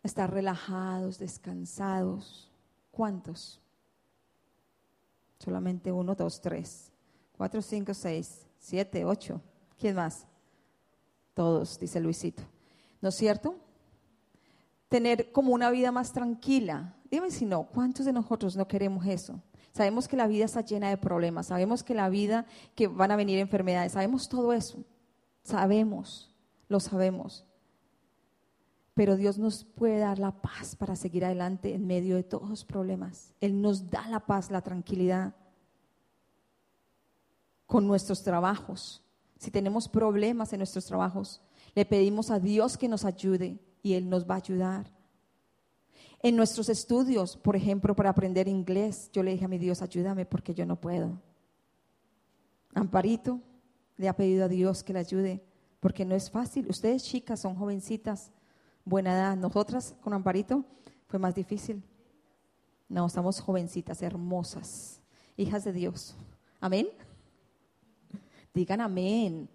estar 0.00 0.32
relajados, 0.32 1.18
descansados? 1.18 2.48
¿Cuántos? 2.92 3.60
Solamente 5.40 5.90
uno, 5.90 6.14
dos, 6.14 6.40
tres, 6.40 6.92
cuatro, 7.36 7.60
cinco, 7.60 7.92
seis, 7.94 8.46
siete, 8.60 9.04
ocho. 9.04 9.40
¿Quién 9.76 9.96
más? 9.96 10.24
Todos, 11.34 11.80
dice 11.80 11.98
Luisito. 11.98 12.44
¿No 13.00 13.08
es 13.08 13.16
cierto? 13.16 13.56
Tener 14.88 15.32
como 15.32 15.52
una 15.52 15.68
vida 15.70 15.90
más 15.90 16.12
tranquila. 16.12 16.94
Dime 17.10 17.32
si 17.32 17.44
no, 17.44 17.64
¿cuántos 17.64 18.06
de 18.06 18.12
nosotros 18.12 18.54
no 18.54 18.68
queremos 18.68 19.04
eso? 19.04 19.42
Sabemos 19.72 20.06
que 20.06 20.16
la 20.16 20.28
vida 20.28 20.44
está 20.44 20.60
llena 20.60 20.90
de 20.90 20.96
problemas, 20.96 21.48
sabemos 21.48 21.82
que 21.82 21.92
la 21.92 22.08
vida, 22.08 22.46
que 22.76 22.86
van 22.86 23.10
a 23.10 23.16
venir 23.16 23.40
enfermedades, 23.40 23.90
sabemos 23.90 24.28
todo 24.28 24.52
eso. 24.52 24.84
Sabemos, 25.44 26.34
lo 26.68 26.80
sabemos. 26.80 27.46
Pero 28.94 29.16
Dios 29.16 29.38
nos 29.38 29.64
puede 29.64 29.98
dar 29.98 30.18
la 30.18 30.32
paz 30.42 30.74
para 30.76 30.96
seguir 30.96 31.24
adelante 31.24 31.74
en 31.74 31.86
medio 31.86 32.16
de 32.16 32.22
todos 32.24 32.48
los 32.48 32.64
problemas. 32.64 33.32
Él 33.40 33.60
nos 33.60 33.90
da 33.90 34.08
la 34.08 34.20
paz, 34.20 34.50
la 34.50 34.62
tranquilidad 34.62 35.34
con 37.66 37.86
nuestros 37.86 38.22
trabajos, 38.22 39.04
si 39.38 39.50
tenemos 39.50 39.88
problemas 39.88 40.52
en 40.52 40.58
nuestros 40.58 40.86
trabajos, 40.86 41.42
le 41.74 41.84
pedimos 41.84 42.30
a 42.30 42.38
Dios 42.38 42.78
que 42.78 42.88
nos 42.88 43.04
ayude 43.04 43.58
y 43.82 43.94
Él 43.94 44.08
nos 44.08 44.28
va 44.28 44.34
a 44.34 44.38
ayudar. 44.38 44.90
En 46.22 46.36
nuestros 46.36 46.70
estudios, 46.70 47.36
por 47.36 47.54
ejemplo, 47.54 47.94
para 47.94 48.10
aprender 48.10 48.48
inglés, 48.48 49.10
yo 49.12 49.22
le 49.22 49.32
dije 49.32 49.44
a 49.44 49.48
mi 49.48 49.58
Dios, 49.58 49.82
ayúdame 49.82 50.24
porque 50.24 50.54
yo 50.54 50.64
no 50.64 50.80
puedo. 50.80 51.20
Amparito 52.72 53.40
le 53.96 54.08
ha 54.08 54.16
pedido 54.16 54.44
a 54.44 54.48
Dios 54.48 54.82
que 54.82 54.92
le 54.92 54.98
ayude 55.00 55.42
porque 55.80 56.04
no 56.04 56.14
es 56.14 56.30
fácil. 56.30 56.68
Ustedes 56.68 57.04
chicas 57.04 57.40
son 57.40 57.54
jovencitas, 57.54 58.30
buena 58.84 59.12
edad. 59.12 59.36
Nosotras 59.36 59.94
con 60.00 60.12
Amparito 60.12 60.64
fue 61.06 61.18
más 61.18 61.34
difícil. 61.34 61.82
No, 62.88 63.06
estamos 63.06 63.40
jovencitas, 63.40 64.02
hermosas, 64.02 65.00
hijas 65.36 65.64
de 65.64 65.72
Dios. 65.72 66.16
Amén. 66.60 66.88
Digan 68.52 68.80
amén. 68.80 69.48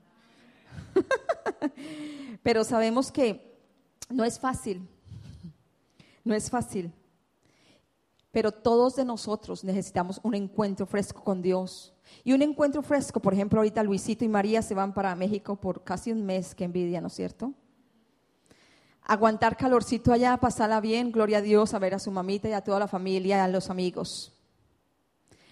Pero 2.43 2.63
sabemos 2.63 3.11
que 3.11 3.57
no 4.09 4.23
es 4.23 4.39
fácil. 4.39 4.87
No 6.23 6.33
es 6.35 6.49
fácil. 6.49 6.91
Pero 8.31 8.51
todos 8.51 8.95
de 8.95 9.05
nosotros 9.05 9.63
necesitamos 9.63 10.19
un 10.23 10.35
encuentro 10.35 10.85
fresco 10.85 11.23
con 11.23 11.41
Dios. 11.41 11.93
Y 12.23 12.33
un 12.33 12.41
encuentro 12.41 12.81
fresco, 12.81 13.19
por 13.19 13.33
ejemplo, 13.33 13.59
ahorita 13.59 13.83
Luisito 13.83 14.23
y 14.25 14.27
María 14.27 14.61
se 14.61 14.75
van 14.75 14.93
para 14.93 15.15
México 15.15 15.55
por 15.55 15.83
casi 15.83 16.11
un 16.11 16.25
mes, 16.25 16.53
que 16.53 16.63
envidia, 16.63 17.01
¿no 17.01 17.07
es 17.07 17.13
cierto? 17.13 17.53
Aguantar 19.03 19.57
calorcito 19.57 20.11
allá, 20.11 20.37
pasarla 20.37 20.79
bien, 20.81 21.11
gloria 21.11 21.39
a 21.39 21.41
Dios, 21.41 21.73
a 21.73 21.79
ver 21.79 21.95
a 21.95 21.99
su 21.99 22.11
mamita 22.11 22.47
y 22.47 22.53
a 22.53 22.61
toda 22.61 22.79
la 22.79 22.87
familia 22.87 23.37
y 23.37 23.39
a 23.39 23.47
los 23.47 23.69
amigos. 23.69 24.31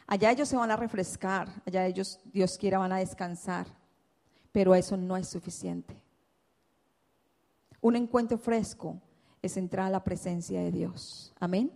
Allá 0.05 0.31
ellos 0.31 0.47
se 0.47 0.55
van 0.55 0.71
a 0.71 0.77
refrescar, 0.77 1.49
allá 1.65 1.85
ellos, 1.85 2.19
Dios 2.25 2.57
quiera, 2.57 2.77
van 2.77 2.91
a 2.93 2.97
descansar, 2.97 3.67
pero 4.51 4.75
eso 4.75 4.95
no 4.95 5.17
es 5.17 5.27
suficiente. 5.27 6.01
Un 7.81 7.95
encuentro 7.95 8.37
fresco 8.37 9.01
es 9.41 9.57
entrar 9.57 9.87
a 9.87 9.89
la 9.89 10.03
presencia 10.03 10.61
de 10.61 10.71
Dios. 10.71 11.33
Amén. 11.39 11.71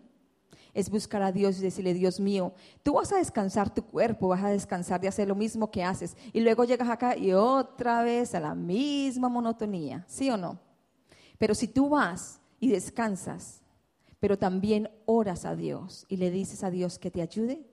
Es 0.73 0.89
buscar 0.89 1.21
a 1.21 1.31
Dios 1.31 1.59
y 1.59 1.63
decirle, 1.63 1.93
Dios 1.93 2.19
mío, 2.19 2.53
tú 2.83 2.93
vas 2.93 3.11
a 3.11 3.17
descansar 3.17 3.73
tu 3.73 3.83
cuerpo, 3.83 4.29
vas 4.29 4.43
a 4.43 4.49
descansar 4.49 5.01
de 5.01 5.07
hacer 5.07 5.27
lo 5.27 5.35
mismo 5.35 5.69
que 5.69 5.83
haces. 5.83 6.15
Y 6.33 6.41
luego 6.41 6.63
llegas 6.63 6.89
acá 6.89 7.17
y 7.17 7.33
otra 7.33 8.03
vez 8.03 8.33
a 8.35 8.39
la 8.39 8.55
misma 8.55 9.29
monotonía, 9.29 10.05
¿sí 10.07 10.29
o 10.29 10.37
no? 10.37 10.59
Pero 11.37 11.55
si 11.55 11.67
tú 11.67 11.89
vas 11.89 12.39
y 12.59 12.69
descansas, 12.69 13.61
pero 14.19 14.37
también 14.37 14.89
oras 15.05 15.45
a 15.45 15.55
Dios 15.55 16.05
y 16.07 16.17
le 16.17 16.29
dices 16.29 16.63
a 16.63 16.69
Dios 16.69 16.99
que 16.99 17.09
te 17.09 17.21
ayude, 17.21 17.65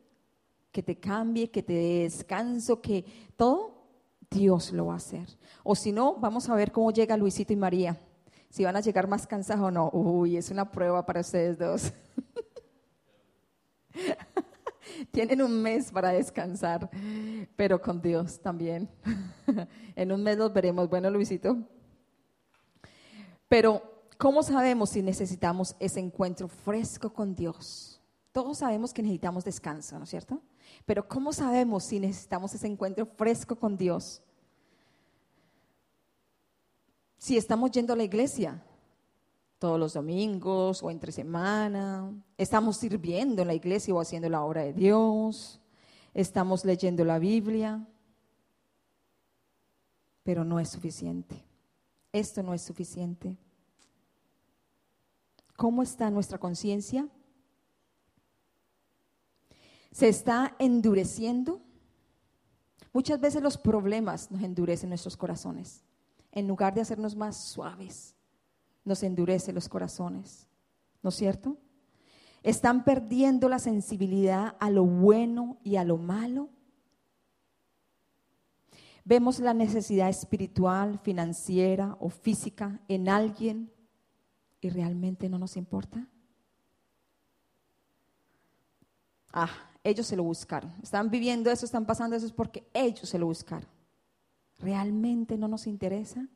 que 0.73 0.83
te 0.83 0.99
cambie, 0.99 1.51
que 1.51 1.63
te 1.63 1.75
dé 1.75 2.03
descanso, 2.05 2.81
que 2.81 3.05
todo, 3.37 3.79
Dios 4.31 4.73
lo 4.73 4.87
va 4.87 4.95
a 4.95 4.97
hacer. 4.97 5.27
O 5.63 5.75
si 5.75 5.93
no, 5.93 6.17
vamos 6.17 6.49
a 6.49 6.55
ver 6.55 6.73
cómo 6.73 6.91
llega 6.91 7.17
Luisito 7.17 7.53
y 7.53 7.57
María. 7.57 7.99
Si 8.51 8.65
van 8.65 8.77
a 8.77 8.81
llegar 8.81 9.09
más 9.09 9.27
cansados 9.27 9.67
o 9.67 9.71
no. 9.71 9.91
Uy, 9.93 10.37
es 10.37 10.51
una 10.51 10.71
prueba 10.71 11.05
para 11.05 11.21
ustedes 11.21 11.59
dos. 11.59 11.93
Tienen 15.11 15.43
un 15.43 15.63
mes 15.63 15.91
para 15.91 16.11
descansar, 16.11 16.91
pero 17.57 17.81
con 17.81 18.01
Dios 18.01 18.41
también. 18.41 18.89
en 19.97 20.13
un 20.13 20.23
mes 20.23 20.39
los 20.39 20.53
veremos. 20.53 20.89
Bueno, 20.89 21.11
Luisito. 21.11 21.57
Pero, 23.49 23.83
¿cómo 24.19 24.43
sabemos 24.43 24.91
si 24.91 25.03
necesitamos 25.03 25.75
ese 25.79 26.01
encuentro 26.01 26.49
fresco 26.49 27.13
con 27.13 27.35
Dios? 27.35 28.01
Todos 28.33 28.59
sabemos 28.59 28.93
que 28.93 29.03
necesitamos 29.03 29.45
descanso, 29.45 29.99
¿no 29.99 30.05
es 30.05 30.11
cierto? 30.11 30.43
Pero 30.85 31.09
¿cómo 31.09 31.33
sabemos 31.33 31.85
si 31.85 31.99
necesitamos 31.99 32.55
ese 32.55 32.67
encuentro 32.67 33.07
fresco 33.07 33.57
con 33.57 33.77
Dios? 33.77 34.23
Si 37.17 37.37
estamos 37.37 37.71
yendo 37.71 37.95
a 37.95 37.97
la 37.97 38.05
iglesia 38.05 38.63
todos 39.59 39.79
los 39.79 39.95
domingos 39.95 40.83
o 40.83 40.91
entre 40.91 41.13
semana, 41.13 42.13
estamos 42.37 42.77
sirviendo 42.77 43.43
en 43.43 43.49
la 43.49 43.55
iglesia 43.55 43.95
o 43.95 44.01
haciendo 44.01 44.29
la 44.29 44.43
obra 44.43 44.63
de 44.63 44.73
Dios, 44.73 45.61
estamos 46.15 46.65
leyendo 46.65 47.05
la 47.05 47.19
Biblia, 47.19 47.87
pero 50.23 50.45
no 50.45 50.61
es 50.61 50.69
suficiente. 50.69 51.45
Esto 52.13 52.43
no 52.43 52.55
es 52.55 52.63
suficiente. 52.63 53.37
¿Cómo 55.57 55.83
está 55.83 56.11
nuestra 56.11 56.39
conciencia? 56.39 57.09
se 59.99 60.09
está 60.09 60.55
endureciendo. 60.59 61.61
Muchas 62.93 63.21
veces 63.21 63.43
los 63.43 63.59
problemas 63.59 64.31
nos 64.31 64.43
endurecen 64.43 64.91
nuestros 64.91 65.17
corazones. 65.17 65.83
En 66.31 66.47
lugar 66.47 66.75
de 66.75 66.83
hacernos 66.83 67.17
más 67.17 67.37
suaves, 67.37 68.15
nos 68.89 69.03
endurece 69.03 69.53
los 69.53 69.69
corazones. 69.69 70.49
¿No 71.03 71.11
es 71.11 71.15
cierto? 71.15 71.57
Están 72.43 72.85
perdiendo 72.85 73.49
la 73.49 73.59
sensibilidad 73.59 74.57
a 74.59 74.71
lo 74.71 74.85
bueno 74.85 75.59
y 75.63 75.77
a 75.77 75.85
lo 75.85 75.97
malo. 75.97 76.49
Vemos 79.05 79.39
la 79.39 79.55
necesidad 79.55 80.09
espiritual, 80.09 80.99
financiera 80.99 81.97
o 82.01 82.11
física 82.11 82.81
en 82.89 83.09
alguien 83.09 83.73
y 84.61 84.69
realmente 84.69 85.29
no 85.29 85.39
nos 85.39 85.57
importa. 85.57 86.07
Ah, 89.33 89.51
ellos 89.85 90.07
se 90.07 90.17
lo 90.17 90.25
buscaron. 90.25 90.73
Están 90.83 91.11
viviendo 91.11 91.51
eso, 91.51 91.65
están 91.65 91.87
pasando 91.87 92.17
eso, 92.17 92.27
es 92.27 92.33
porque 92.33 92.69
ellos 92.75 93.09
se 93.09 93.19
lo 93.19 93.27
buscaron. 93.27 93.69
¿Realmente 94.59 95.39
no 95.39 95.49
nos 95.49 95.67
interesa? 95.67 96.27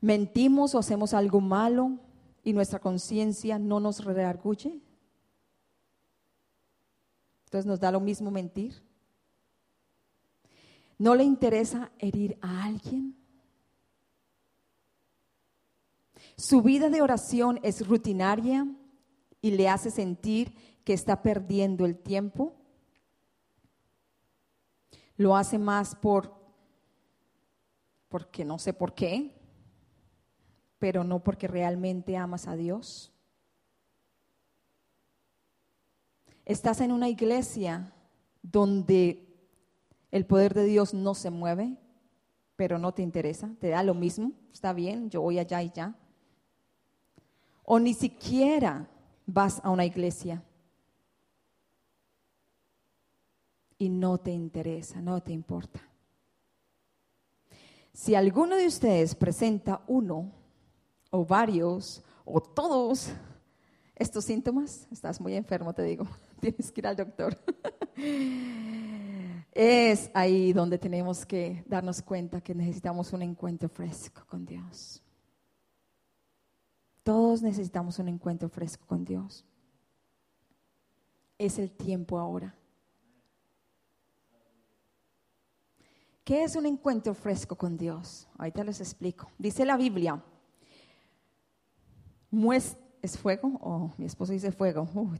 ¿Mentimos 0.00 0.74
o 0.74 0.78
hacemos 0.78 1.14
algo 1.14 1.40
malo 1.40 1.98
y 2.44 2.52
nuestra 2.52 2.78
conciencia 2.78 3.58
no 3.58 3.80
nos 3.80 4.04
redarguye? 4.04 4.80
Entonces 7.46 7.66
nos 7.66 7.80
da 7.80 7.90
lo 7.90 8.00
mismo 8.00 8.30
mentir. 8.30 8.82
¿No 10.98 11.14
le 11.14 11.24
interesa 11.24 11.90
herir 11.98 12.38
a 12.40 12.64
alguien? 12.64 13.16
Su 16.36 16.62
vida 16.62 16.90
de 16.90 17.02
oración 17.02 17.58
es 17.62 17.86
rutinaria 17.86 18.66
y 19.40 19.52
le 19.52 19.68
hace 19.68 19.90
sentir 19.90 20.54
que 20.84 20.92
está 20.92 21.22
perdiendo 21.22 21.84
el 21.86 21.96
tiempo. 21.96 22.54
Lo 25.16 25.36
hace 25.36 25.58
más 25.58 25.94
por 25.94 26.34
porque 28.08 28.44
no 28.44 28.58
sé 28.58 28.72
por 28.72 28.94
qué, 28.94 29.35
pero 30.78 31.04
no 31.04 31.22
porque 31.22 31.48
realmente 31.48 32.16
amas 32.16 32.46
a 32.46 32.56
Dios. 32.56 33.12
Estás 36.44 36.80
en 36.80 36.92
una 36.92 37.08
iglesia 37.08 37.92
donde 38.42 39.26
el 40.10 40.26
poder 40.26 40.54
de 40.54 40.64
Dios 40.64 40.94
no 40.94 41.14
se 41.14 41.30
mueve, 41.30 41.76
pero 42.54 42.78
no 42.78 42.92
te 42.92 43.02
interesa, 43.02 43.50
te 43.60 43.68
da 43.68 43.82
lo 43.82 43.94
mismo, 43.94 44.32
está 44.52 44.72
bien, 44.72 45.10
yo 45.10 45.20
voy 45.20 45.38
allá 45.38 45.62
y 45.62 45.70
ya. 45.70 45.94
O 47.64 47.78
ni 47.78 47.94
siquiera 47.94 48.88
vas 49.26 49.60
a 49.64 49.70
una 49.70 49.84
iglesia 49.84 50.42
y 53.78 53.88
no 53.88 54.18
te 54.18 54.30
interesa, 54.30 55.00
no 55.00 55.20
te 55.22 55.32
importa. 55.32 55.80
Si 57.92 58.14
alguno 58.14 58.56
de 58.56 58.66
ustedes 58.66 59.14
presenta 59.14 59.82
uno 59.86 60.32
o 61.16 61.24
varios 61.24 62.02
o 62.24 62.40
todos 62.40 63.12
estos 63.94 64.24
síntomas, 64.24 64.86
estás 64.90 65.20
muy 65.20 65.34
enfermo, 65.34 65.72
te 65.72 65.82
digo, 65.82 66.06
tienes 66.40 66.70
que 66.70 66.80
ir 66.80 66.86
al 66.86 66.96
doctor. 66.96 67.38
es 69.52 70.10
ahí 70.12 70.52
donde 70.52 70.78
tenemos 70.78 71.24
que 71.24 71.64
darnos 71.66 72.02
cuenta 72.02 72.42
que 72.42 72.54
necesitamos 72.54 73.12
un 73.12 73.22
encuentro 73.22 73.68
fresco 73.68 74.22
con 74.28 74.44
Dios. 74.44 75.02
Todos 77.02 77.40
necesitamos 77.40 77.98
un 77.98 78.08
encuentro 78.08 78.48
fresco 78.48 78.84
con 78.86 79.04
Dios. 79.04 79.44
Es 81.38 81.58
el 81.58 81.70
tiempo 81.70 82.18
ahora. 82.18 82.54
¿Qué 86.24 86.42
es 86.42 86.56
un 86.56 86.66
encuentro 86.66 87.14
fresco 87.14 87.54
con 87.54 87.76
Dios? 87.76 88.28
Ahorita 88.36 88.64
les 88.64 88.80
explico. 88.80 89.30
Dice 89.38 89.64
la 89.64 89.76
Biblia, 89.76 90.20
¿es 93.02 93.18
fuego? 93.18 93.58
Oh, 93.62 93.92
mi 93.98 94.06
esposo 94.06 94.32
dice 94.32 94.52
fuego. 94.52 94.88
Uh, 94.94 95.14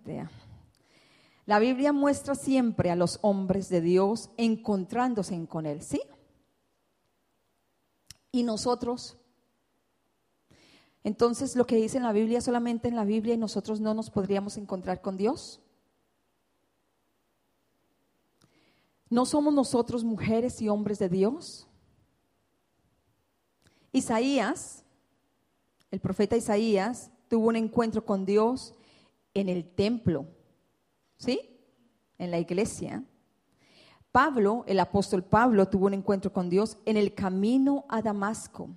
la 1.46 1.59
Biblia 1.59 1.92
muestra 1.92 2.35
siempre 2.35 2.90
a 2.90 2.96
los 2.96 3.18
hombres 3.22 3.68
de 3.68 3.81
Dios 3.81 4.31
encontrándose 4.37 5.46
con 5.46 5.64
Él, 5.64 5.81
¿sí? 5.81 6.02
Y 8.33 8.42
nosotros, 8.42 9.16
entonces 11.05 11.55
lo 11.55 11.66
que 11.66 11.76
dice 11.76 11.96
en 11.96 12.02
la 12.02 12.12
Biblia, 12.12 12.40
solamente 12.40 12.88
en 12.88 12.96
la 12.96 13.05
Biblia 13.05 13.35
y 13.35 13.38
nosotros 13.38 13.81
no 13.81 13.94
nos 13.94 14.11
podríamos 14.11 14.57
encontrar 14.57 15.00
con 15.00 15.16
Dios. 15.16 15.61
¿No 19.09 19.24
somos 19.24 19.55
nosotros 19.55 20.02
mujeres 20.02 20.61
y 20.61 20.68
hombres 20.68 20.98
de 20.98 21.09
Dios? 21.09 21.68
Isaías, 23.92 24.85
el 25.96 26.00
profeta 26.00 26.37
Isaías, 26.37 27.11
tuvo 27.26 27.48
un 27.48 27.56
encuentro 27.56 28.04
con 28.04 28.26
Dios 28.26 28.74
en 29.32 29.48
el 29.48 29.64
templo, 29.64 30.26
¿sí? 31.16 31.40
En 32.18 32.30
la 32.30 32.38
iglesia. 32.38 33.02
Pablo, 34.12 34.62
el 34.66 34.78
apóstol 34.78 35.24
Pablo, 35.24 35.66
tuvo 35.70 35.87
un 35.87 35.94
encuentro 35.94 36.35
con 36.35 36.50
Dios 36.50 36.76
en 36.85 36.98
el 36.98 37.14
camino 37.14 37.87
a 37.88 38.02
Damasco. 38.02 38.68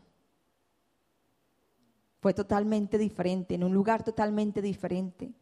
Fue 2.22 2.34
totalmente 2.34 2.98
diferente, 2.98 3.56
en 3.56 3.66
un 3.66 3.74
lugar 3.74 4.02
totalmente 4.02 4.62
diferente. 4.62 5.34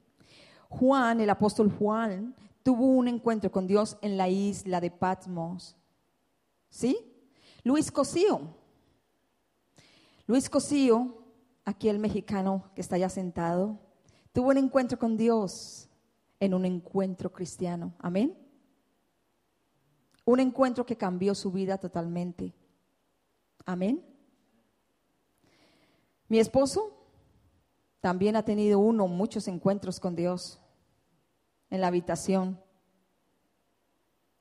Juan, 0.69 1.21
el 1.21 1.29
apóstol 1.29 1.71
Juan, 1.77 2.35
tuvo 2.63 2.87
un 2.87 3.07
encuentro 3.07 3.51
con 3.51 3.67
Dios 3.67 3.97
en 4.01 4.17
la 4.17 4.27
isla 4.29 4.81
de 4.81 4.89
Patmos. 4.89 5.75
¿Sí? 6.71 6.97
Luis 7.63 7.91
Cosío. 7.91 8.41
Luis 10.25 10.49
Cosío, 10.49 11.26
aquí 11.67 11.89
el 11.89 11.99
mexicano 11.99 12.71
que 12.75 12.81
está 12.81 12.97
ya 12.97 13.09
sentado, 13.09 13.77
tuvo 14.31 14.51
un 14.51 14.57
encuentro 14.57 14.97
con 14.97 15.17
Dios 15.17 15.89
en 16.39 16.53
un 16.53 16.63
encuentro 16.63 17.33
cristiano. 17.33 17.93
Amén. 17.99 18.37
Un 20.23 20.39
encuentro 20.39 20.85
que 20.85 20.95
cambió 20.95 21.35
su 21.35 21.51
vida 21.51 21.77
totalmente. 21.77 22.53
Amén. 23.65 24.01
Mi 26.29 26.39
esposo 26.39 26.93
también 27.99 28.37
ha 28.37 28.45
tenido 28.45 28.79
uno, 28.79 29.09
muchos 29.09 29.49
encuentros 29.49 29.99
con 29.99 30.15
Dios 30.15 30.61
en 31.69 31.81
la 31.81 31.87
habitación. 31.87 32.61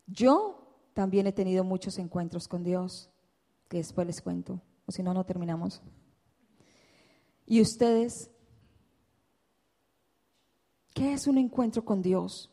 Yo 0.06 0.78
también 0.94 1.26
he 1.26 1.32
tenido 1.32 1.64
muchos 1.64 1.98
encuentros 1.98 2.46
con 2.46 2.62
Dios, 2.62 3.10
que 3.68 3.78
después 3.78 4.06
les 4.06 4.22
cuento, 4.22 4.60
o 4.86 4.92
si 4.92 5.02
no, 5.02 5.12
no 5.12 5.26
terminamos. 5.26 5.82
¿Y 7.46 7.60
ustedes? 7.60 8.30
¿Qué 10.92 11.12
es 11.12 11.26
un 11.26 11.38
encuentro 11.38 11.84
con 11.84 12.02
Dios? 12.02 12.50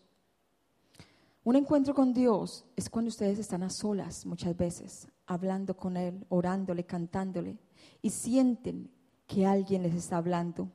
Un 1.44 1.56
encuentro 1.56 1.94
con 1.94 2.14
Dios 2.14 2.64
es 2.76 2.90
cuando 2.90 3.10
ustedes 3.10 3.40
están 3.40 3.64
a 3.64 3.70
solas 3.70 4.26
muchas 4.26 4.56
veces, 4.56 5.08
hablando 5.26 5.76
con 5.76 5.98
Él, 5.98 6.26
orándole, 6.30 6.86
cantándole, 6.86 7.58
y 8.02 8.12
sienten 8.12 8.90
que 9.28 9.46
alguien 9.46 9.84
les 9.84 9.96
está 9.96 10.18
hablando 10.18 10.70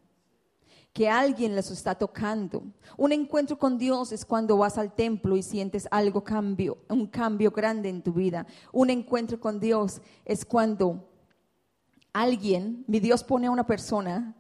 que 0.92 1.09
alguien 1.09 1.54
les 1.54 1.70
está 1.70 1.94
tocando. 1.94 2.64
Un 2.96 3.12
encuentro 3.12 3.57
con 3.57 3.78
Dios 3.78 4.11
es 4.11 4.24
cuando 4.24 4.57
vas 4.57 4.78
al 4.78 4.96
templo 4.96 5.37
y 5.37 5.44
sientes 5.44 5.87
algo 5.92 6.24
cambio, 6.24 6.78
un 6.88 7.07
cambio 7.07 7.52
grande 7.52 7.88
en 7.88 8.02
tu 8.02 8.12
vida. 8.12 8.46
Un 8.72 8.90
encuentro 8.90 9.38
con 9.38 9.61
Dios 9.61 10.00
es 10.24 10.44
cuando 10.44 11.07
alguien, 12.22 12.85
mi 12.87 13.00
Dios 13.00 13.22
pone 13.22 13.46
a 13.46 13.50
una 13.50 13.66
persona 13.66 14.35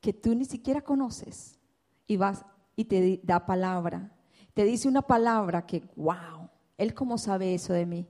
que 0.00 0.12
tú 0.12 0.34
ni 0.34 0.44
siquiera 0.44 0.82
conoces 0.82 1.58
y 2.06 2.16
vas 2.16 2.44
y 2.76 2.84
te 2.84 3.20
da 3.22 3.46
palabra. 3.46 4.12
Te 4.52 4.64
dice 4.64 4.88
una 4.88 5.02
palabra 5.02 5.64
que, 5.64 5.82
wow, 5.96 6.48
Él 6.76 6.92
cómo 6.92 7.18
sabe 7.18 7.54
eso 7.54 7.72
de 7.72 7.86
mí. 7.86 8.06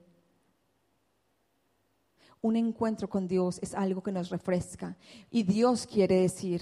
Un 2.41 2.55
encuentro 2.55 3.09
con 3.09 3.27
Dios 3.27 3.59
es 3.61 3.73
algo 3.73 4.03
que 4.03 4.11
nos 4.11 4.29
refresca 4.29 4.97
y 5.31 5.43
Dios 5.43 5.87
quiere 5.87 6.21
decir, 6.21 6.61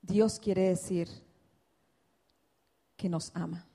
Dios 0.00 0.38
quiere 0.38 0.68
decir 0.68 1.08
que 2.96 3.08
nos 3.08 3.30
ama. 3.34 3.66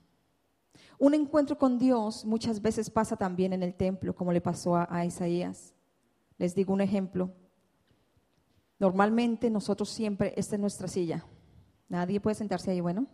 Un 0.98 1.14
encuentro 1.14 1.56
con 1.56 1.78
Dios 1.78 2.24
muchas 2.24 2.60
veces 2.60 2.90
pasa 2.90 3.16
también 3.16 3.52
en 3.52 3.62
el 3.62 3.74
templo, 3.74 4.14
como 4.14 4.32
le 4.32 4.40
pasó 4.40 4.76
a, 4.76 5.04
Isaías. 5.04 5.72
Les 6.38 6.54
digo 6.54 6.72
un 6.72 6.80
ejemplo. 6.80 7.32
Normalmente 8.80 9.48
nosotros 9.48 9.88
siempre, 9.88 10.34
esta 10.36 10.56
es 10.56 10.60
nuestra 10.60 10.88
silla. 10.88 11.24
Nadie 11.88 12.20
puede 12.20 12.34
sentarse 12.34 12.70
ahí, 12.70 12.80
bueno. 12.80 13.06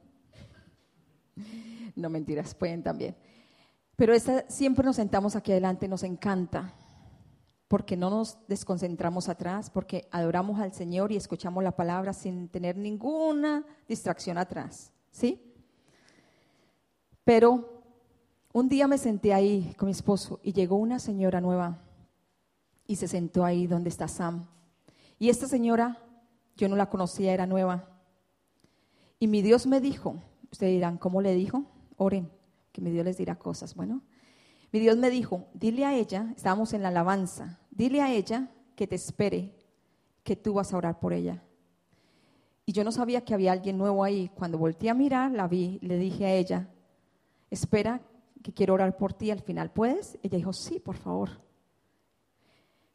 No 1.96 2.10
mentiras, 2.10 2.56
pueden 2.56 2.82
también. 2.82 3.14
Pero 3.94 4.14
esta, 4.14 4.48
siempre 4.48 4.84
nos 4.84 4.96
sentamos 4.96 5.36
aquí 5.36 5.52
adelante, 5.52 5.86
nos 5.86 6.02
encanta 6.02 6.74
porque 7.68 7.96
no 7.96 8.10
nos 8.10 8.38
desconcentramos 8.48 9.28
atrás, 9.28 9.70
porque 9.70 10.08
adoramos 10.10 10.60
al 10.60 10.72
Señor 10.72 11.12
y 11.12 11.16
escuchamos 11.16 11.62
la 11.62 11.76
palabra 11.76 12.12
sin 12.12 12.48
tener 12.48 12.76
ninguna 12.76 13.64
distracción 13.88 14.38
atrás, 14.38 14.92
¿sí? 15.10 15.54
Pero 17.24 17.73
un 18.54 18.68
día 18.68 18.86
me 18.86 18.98
senté 18.98 19.34
ahí 19.34 19.74
con 19.76 19.86
mi 19.86 19.90
esposo 19.92 20.38
y 20.44 20.52
llegó 20.52 20.76
una 20.76 21.00
señora 21.00 21.40
nueva 21.40 21.82
y 22.86 22.94
se 22.94 23.08
sentó 23.08 23.44
ahí 23.44 23.66
donde 23.66 23.88
está 23.88 24.06
Sam. 24.06 24.46
Y 25.18 25.28
esta 25.28 25.48
señora, 25.48 25.98
yo 26.56 26.68
no 26.68 26.76
la 26.76 26.88
conocía, 26.88 27.34
era 27.34 27.48
nueva. 27.48 27.88
Y 29.18 29.26
mi 29.26 29.42
Dios 29.42 29.66
me 29.66 29.80
dijo, 29.80 30.22
ustedes 30.52 30.72
dirán, 30.72 30.98
¿cómo 30.98 31.20
le 31.20 31.34
dijo? 31.34 31.64
Oren, 31.96 32.30
que 32.70 32.80
mi 32.80 32.92
Dios 32.92 33.04
les 33.04 33.18
dirá 33.18 33.34
cosas. 33.34 33.74
Bueno, 33.74 34.02
mi 34.70 34.78
Dios 34.78 34.96
me 34.98 35.10
dijo, 35.10 35.48
dile 35.52 35.84
a 35.84 35.92
ella, 35.92 36.32
estábamos 36.36 36.74
en 36.74 36.82
la 36.82 36.88
alabanza, 36.88 37.58
dile 37.72 38.02
a 38.02 38.12
ella 38.12 38.52
que 38.76 38.86
te 38.86 38.94
espere, 38.94 39.52
que 40.22 40.36
tú 40.36 40.54
vas 40.54 40.72
a 40.72 40.76
orar 40.76 41.00
por 41.00 41.12
ella. 41.12 41.42
Y 42.66 42.72
yo 42.72 42.84
no 42.84 42.92
sabía 42.92 43.24
que 43.24 43.34
había 43.34 43.50
alguien 43.50 43.78
nuevo 43.78 44.04
ahí. 44.04 44.30
Cuando 44.32 44.58
volteé 44.58 44.90
a 44.90 44.94
mirar, 44.94 45.32
la 45.32 45.48
vi, 45.48 45.80
le 45.82 45.98
dije 45.98 46.24
a 46.24 46.34
ella, 46.34 46.68
espera, 47.50 48.00
que 48.44 48.52
quiero 48.52 48.74
orar 48.74 48.94
por 48.98 49.14
ti 49.14 49.30
al 49.30 49.40
final. 49.40 49.70
¿Puedes? 49.70 50.18
Ella 50.22 50.36
dijo, 50.36 50.52
sí, 50.52 50.78
por 50.78 50.96
favor. 50.96 51.30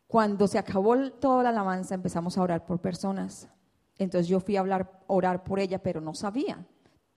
Cuando 0.05 0.47
se 0.47 0.59
acabó 0.59 0.95
toda 1.13 1.41
la 1.41 1.49
alabanza, 1.49 1.95
empezamos 1.95 2.37
a 2.37 2.43
orar 2.43 2.67
por 2.67 2.79
personas. 2.79 3.49
Entonces 3.97 4.27
yo 4.27 4.39
fui 4.39 4.57
a 4.57 4.59
hablar, 4.59 5.01
orar 5.07 5.43
por 5.43 5.59
ella, 5.59 5.81
pero 5.81 6.01
no 6.01 6.13
sabía. 6.13 6.63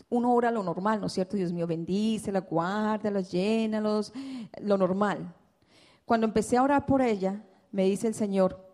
uno 0.09 0.35
ora 0.35 0.51
lo 0.51 0.63
normal, 0.63 0.99
¿no 0.99 1.09
es 1.09 1.13
cierto? 1.13 1.37
Dios 1.37 1.53
mío, 1.53 1.67
bendice, 1.67 2.33
la 2.33 2.41
guarda, 2.41 3.11
los 3.11 3.31
llénalos, 3.31 4.15
lo 4.63 4.79
normal. 4.79 5.35
Cuando 6.07 6.27
empecé 6.27 6.57
a 6.57 6.63
orar 6.63 6.87
por 6.87 7.03
ella, 7.03 7.45
me 7.71 7.85
dice 7.85 8.09
el 8.09 8.15
Señor, 8.15 8.67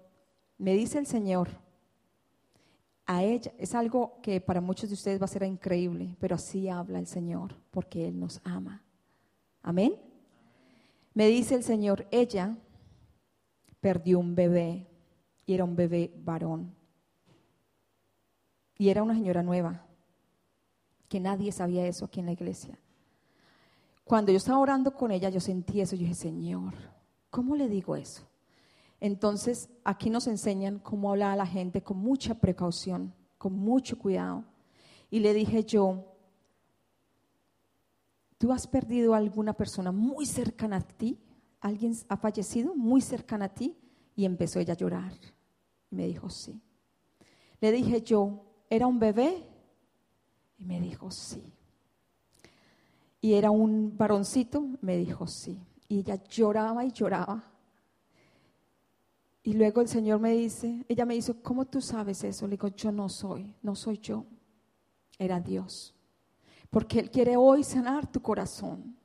me 0.56 0.72
dice 0.74 1.00
el 1.00 1.06
Señor, 1.06 1.48
a 3.06 3.24
ella, 3.24 3.52
es 3.58 3.74
algo 3.74 4.20
que 4.22 4.40
para 4.40 4.60
muchos 4.60 4.88
de 4.88 4.94
ustedes 4.94 5.20
va 5.20 5.24
a 5.24 5.28
ser 5.28 5.42
increíble, 5.42 6.14
pero 6.20 6.36
así 6.36 6.68
habla 6.68 7.00
el 7.00 7.08
Señor, 7.08 7.56
porque 7.72 8.06
Él 8.06 8.20
nos 8.20 8.40
ama. 8.44 8.84
Amén. 9.62 9.94
Me 11.14 11.26
dice 11.28 11.54
el 11.54 11.62
Señor, 11.62 12.06
ella 12.10 12.56
perdió 13.80 14.18
un 14.18 14.34
bebé 14.34 14.86
y 15.46 15.54
era 15.54 15.64
un 15.64 15.76
bebé 15.76 16.12
varón. 16.16 16.74
Y 18.76 18.90
era 18.90 19.02
una 19.02 19.14
señora 19.14 19.42
nueva, 19.42 19.84
que 21.08 21.18
nadie 21.18 21.50
sabía 21.50 21.86
eso 21.86 22.04
aquí 22.04 22.20
en 22.20 22.26
la 22.26 22.32
iglesia. 22.32 22.78
Cuando 24.04 24.30
yo 24.30 24.38
estaba 24.38 24.58
orando 24.58 24.94
con 24.94 25.10
ella, 25.10 25.28
yo 25.28 25.40
sentí 25.40 25.80
eso, 25.80 25.96
yo 25.96 26.02
dije, 26.02 26.14
Señor, 26.14 26.74
¿cómo 27.30 27.56
le 27.56 27.68
digo 27.68 27.96
eso? 27.96 28.22
Entonces, 29.00 29.68
aquí 29.84 30.10
nos 30.10 30.26
enseñan 30.26 30.78
cómo 30.78 31.10
hablar 31.10 31.32
a 31.32 31.36
la 31.36 31.46
gente 31.46 31.82
con 31.82 31.98
mucha 31.98 32.34
precaución, 32.34 33.14
con 33.36 33.54
mucho 33.54 33.98
cuidado. 33.98 34.44
Y 35.10 35.20
le 35.20 35.34
dije 35.34 35.64
yo, 35.64 36.16
¿tú 38.38 38.52
has 38.52 38.66
perdido 38.66 39.14
a 39.14 39.18
alguna 39.18 39.52
persona 39.52 39.92
muy 39.92 40.24
cercana 40.24 40.76
a 40.76 40.80
ti? 40.80 41.18
¿Alguien 41.60 41.96
ha 42.08 42.16
fallecido 42.16 42.74
muy 42.74 43.00
cercana 43.00 43.46
a 43.46 43.54
ti? 43.54 43.76
Y 44.16 44.24
empezó 44.24 44.60
ella 44.60 44.74
a 44.74 44.76
llorar. 44.76 45.12
Y 45.90 45.96
me 45.96 46.06
dijo, 46.06 46.30
sí. 46.30 46.60
Le 47.60 47.72
dije 47.72 48.02
yo, 48.02 48.44
¿era 48.70 48.86
un 48.86 48.98
bebé? 48.98 49.44
Y 50.56 50.64
me 50.64 50.80
dijo, 50.80 51.10
sí. 51.10 51.42
¿Y 53.20 53.34
era 53.34 53.50
un 53.50 53.96
varoncito? 53.96 54.64
Me 54.80 54.96
dijo, 54.96 55.26
sí. 55.26 55.58
Y 55.88 55.98
ella 56.00 56.22
lloraba 56.24 56.84
y 56.84 56.92
lloraba. 56.92 57.42
Y 59.42 59.54
luego 59.54 59.80
el 59.80 59.88
Señor 59.88 60.20
me 60.20 60.32
dice, 60.32 60.84
ella 60.88 61.06
me 61.06 61.14
dice, 61.14 61.34
¿cómo 61.42 61.64
tú 61.64 61.80
sabes 61.80 62.22
eso? 62.22 62.46
Le 62.46 62.52
digo, 62.52 62.68
yo 62.68 62.92
no 62.92 63.08
soy, 63.08 63.54
no 63.62 63.74
soy 63.74 63.98
yo. 63.98 64.24
Era 65.18 65.40
Dios. 65.40 65.94
Porque 66.70 67.00
Él 67.00 67.10
quiere 67.10 67.36
hoy 67.36 67.64
sanar 67.64 68.10
tu 68.10 68.20
corazón. 68.20 68.96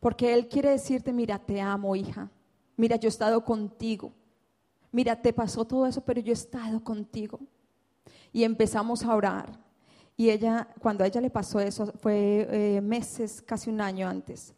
Porque 0.00 0.32
Él 0.32 0.48
quiere 0.48 0.70
decirte, 0.70 1.12
mira, 1.12 1.38
te 1.38 1.60
amo, 1.60 1.94
hija. 1.94 2.30
Mira, 2.76 2.96
yo 2.96 3.08
he 3.08 3.10
estado 3.10 3.44
contigo. 3.44 4.12
Mira, 4.92 5.20
te 5.20 5.32
pasó 5.32 5.64
todo 5.64 5.86
eso, 5.86 6.00
pero 6.00 6.20
yo 6.20 6.32
he 6.32 6.34
estado 6.34 6.82
contigo. 6.82 7.38
Y 8.32 8.44
empezamos 8.44 9.04
a 9.04 9.14
orar. 9.14 9.58
Y 10.16 10.30
ella, 10.30 10.68
cuando 10.80 11.04
a 11.04 11.06
ella 11.06 11.20
le 11.20 11.30
pasó 11.30 11.60
eso, 11.60 11.92
fue 11.98 12.46
eh, 12.50 12.80
meses, 12.80 13.40
casi 13.40 13.70
un 13.70 13.80
año 13.80 14.08
antes. 14.08 14.54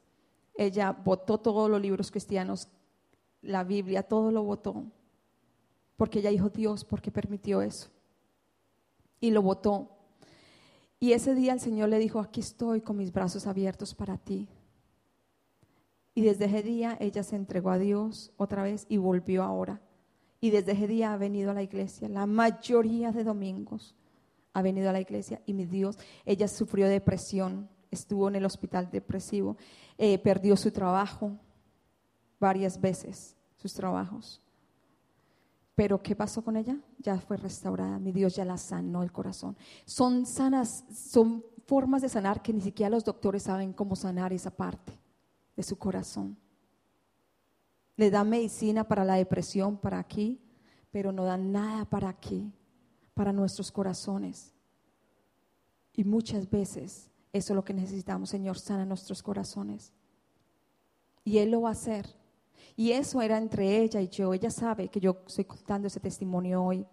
Ella 0.54 0.92
votó 0.92 1.38
todos 1.38 1.70
los 1.70 1.80
libros 1.80 2.10
cristianos, 2.10 2.68
la 3.42 3.64
Biblia, 3.64 4.02
todo 4.02 4.30
lo 4.30 4.42
votó. 4.42 4.84
Porque 5.96 6.18
ella 6.18 6.30
dijo, 6.30 6.48
Dios, 6.48 6.84
¿por 6.84 7.00
qué 7.00 7.10
permitió 7.10 7.62
eso? 7.62 7.90
Y 9.20 9.30
lo 9.30 9.42
votó. 9.42 9.88
Y 11.02 11.14
ese 11.14 11.34
día 11.34 11.52
el 11.52 11.58
Señor 11.58 11.88
le 11.88 11.98
dijo, 11.98 12.20
aquí 12.20 12.38
estoy 12.38 12.80
con 12.80 12.96
mis 12.96 13.12
brazos 13.12 13.48
abiertos 13.48 13.92
para 13.92 14.18
ti. 14.18 14.46
Y 16.14 16.22
desde 16.22 16.44
ese 16.44 16.62
día 16.62 16.96
ella 17.00 17.24
se 17.24 17.34
entregó 17.34 17.70
a 17.70 17.78
Dios 17.78 18.30
otra 18.36 18.62
vez 18.62 18.86
y 18.88 18.98
volvió 18.98 19.42
ahora. 19.42 19.80
Y 20.40 20.50
desde 20.50 20.70
ese 20.70 20.86
día 20.86 21.12
ha 21.12 21.16
venido 21.16 21.50
a 21.50 21.54
la 21.54 21.64
iglesia. 21.64 22.08
La 22.08 22.24
mayoría 22.26 23.10
de 23.10 23.24
domingos 23.24 23.96
ha 24.52 24.62
venido 24.62 24.90
a 24.90 24.92
la 24.92 25.00
iglesia 25.00 25.42
y 25.44 25.54
mi 25.54 25.66
Dios, 25.66 25.98
ella 26.24 26.46
sufrió 26.46 26.88
depresión, 26.88 27.68
estuvo 27.90 28.28
en 28.28 28.36
el 28.36 28.44
hospital 28.44 28.88
depresivo, 28.88 29.56
eh, 29.98 30.20
perdió 30.20 30.56
su 30.56 30.70
trabajo 30.70 31.36
varias 32.38 32.80
veces, 32.80 33.34
sus 33.56 33.74
trabajos. 33.74 34.40
Pero 35.74 36.02
¿qué 36.02 36.14
pasó 36.14 36.42
con 36.42 36.56
ella? 36.56 36.76
Ya 36.98 37.18
fue 37.18 37.36
restaurada, 37.36 37.98
mi 37.98 38.12
Dios 38.12 38.36
ya 38.36 38.44
la 38.44 38.58
sanó 38.58 39.02
el 39.02 39.12
corazón. 39.12 39.56
Son 39.86 40.26
sanas, 40.26 40.84
son 40.92 41.44
formas 41.66 42.02
de 42.02 42.08
sanar 42.08 42.42
que 42.42 42.52
ni 42.52 42.60
siquiera 42.60 42.90
los 42.90 43.04
doctores 43.04 43.44
saben 43.44 43.72
cómo 43.72 43.96
sanar 43.96 44.32
esa 44.32 44.50
parte 44.50 44.98
de 45.56 45.62
su 45.62 45.78
corazón. 45.78 46.36
Le 47.96 48.10
dan 48.10 48.28
medicina 48.28 48.84
para 48.84 49.04
la 49.04 49.14
depresión, 49.14 49.78
para 49.78 49.98
aquí, 49.98 50.40
pero 50.90 51.12
no 51.12 51.24
dan 51.24 51.52
nada 51.52 51.84
para 51.84 52.08
aquí, 52.08 52.52
para 53.14 53.32
nuestros 53.32 53.72
corazones. 53.72 54.52
Y 55.94 56.04
muchas 56.04 56.48
veces 56.48 57.10
eso 57.32 57.52
es 57.52 57.56
lo 57.56 57.64
que 57.64 57.74
necesitamos, 57.74 58.30
Señor, 58.30 58.58
sana 58.58 58.84
nuestros 58.84 59.22
corazones. 59.22 59.92
Y 61.24 61.38
Él 61.38 61.50
lo 61.50 61.62
va 61.62 61.70
a 61.70 61.72
hacer. 61.72 62.14
Y 62.76 62.92
eso 62.92 63.20
era 63.22 63.38
entre 63.38 63.78
ella 63.82 64.00
y 64.00 64.08
yo. 64.08 64.32
Ella 64.34 64.50
sabe 64.50 64.88
que 64.88 65.00
yo 65.00 65.18
estoy 65.26 65.44
contando 65.44 65.88
ese 65.88 66.00
testimonio 66.00 66.62
hoy, 66.62 66.86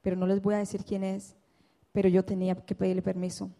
pero 0.00 0.16
no 0.16 0.26
les 0.26 0.42
voy 0.42 0.54
a 0.54 0.58
decir 0.58 0.84
quién 0.84 1.04
es, 1.04 1.36
pero 1.92 2.08
yo 2.08 2.24
tenía 2.24 2.54
que 2.54 2.74
pedirle 2.74 3.02
permiso. 3.02 3.50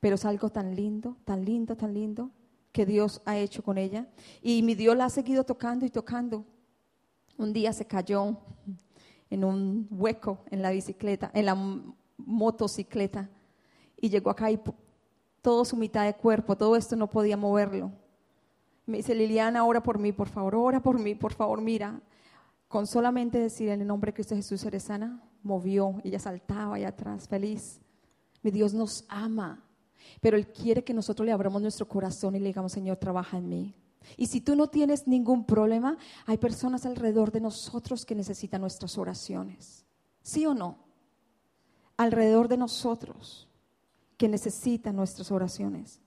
Pero 0.00 0.14
es 0.16 0.24
algo 0.24 0.50
tan 0.50 0.74
lindo, 0.74 1.16
tan 1.24 1.44
lindo, 1.44 1.76
tan 1.76 1.94
lindo, 1.94 2.30
que 2.72 2.86
Dios 2.86 3.20
ha 3.24 3.36
hecho 3.36 3.62
con 3.62 3.78
ella. 3.78 4.08
Y 4.40 4.62
mi 4.62 4.74
Dios 4.74 4.96
la 4.96 5.04
ha 5.04 5.10
seguido 5.10 5.44
tocando 5.44 5.84
y 5.84 5.90
tocando. 5.90 6.44
Un 7.36 7.52
día 7.52 7.72
se 7.72 7.86
cayó 7.86 8.36
en 9.30 9.44
un 9.44 9.86
hueco 9.90 10.44
en 10.50 10.62
la 10.62 10.70
bicicleta, 10.70 11.30
en 11.34 11.46
la 11.46 11.56
motocicleta, 12.16 13.30
y 14.00 14.10
llegó 14.10 14.30
acá 14.30 14.50
y 14.50 14.60
todo 15.40 15.64
su 15.64 15.76
mitad 15.76 16.04
de 16.04 16.14
cuerpo, 16.14 16.56
todo 16.56 16.76
esto 16.76 16.96
no 16.96 17.08
podía 17.08 17.36
moverlo. 17.36 17.92
Me 18.92 18.98
dice, 18.98 19.14
Liliana, 19.14 19.64
ora 19.64 19.82
por 19.82 19.98
mí, 19.98 20.12
por 20.12 20.28
favor, 20.28 20.54
ora 20.54 20.82
por 20.82 20.98
mí, 20.98 21.14
por 21.14 21.32
favor, 21.32 21.62
mira. 21.62 21.98
Con 22.68 22.86
solamente 22.86 23.38
decir 23.38 23.70
en 23.70 23.80
el 23.80 23.86
nombre 23.86 24.10
de 24.10 24.16
Cristo 24.16 24.36
Jesús 24.36 24.62
eres 24.66 24.82
sana, 24.82 25.18
movió, 25.42 25.94
ella 26.04 26.18
saltaba 26.18 26.74
allá 26.74 26.88
atrás, 26.88 27.26
feliz. 27.26 27.80
Mi 28.42 28.50
Dios 28.50 28.74
nos 28.74 29.06
ama. 29.08 29.64
Pero 30.20 30.36
Él 30.36 30.46
quiere 30.48 30.84
que 30.84 30.92
nosotros 30.92 31.24
le 31.24 31.32
abramos 31.32 31.62
nuestro 31.62 31.88
corazón 31.88 32.36
y 32.36 32.38
le 32.38 32.48
digamos, 32.48 32.72
Señor, 32.72 32.98
trabaja 32.98 33.38
en 33.38 33.48
mí. 33.48 33.74
Y 34.18 34.26
si 34.26 34.42
tú 34.42 34.56
no 34.56 34.66
tienes 34.66 35.08
ningún 35.08 35.46
problema, 35.46 35.96
hay 36.26 36.36
personas 36.36 36.84
alrededor 36.84 37.32
de 37.32 37.40
nosotros 37.40 38.04
que 38.04 38.14
necesitan 38.14 38.60
nuestras 38.60 38.98
oraciones. 38.98 39.86
¿Sí 40.20 40.44
o 40.44 40.52
no? 40.52 40.76
Alrededor 41.96 42.46
de 42.48 42.58
nosotros 42.58 43.48
que 44.18 44.28
necesitan 44.28 44.96
nuestras 44.96 45.30
oraciones. 45.30 46.01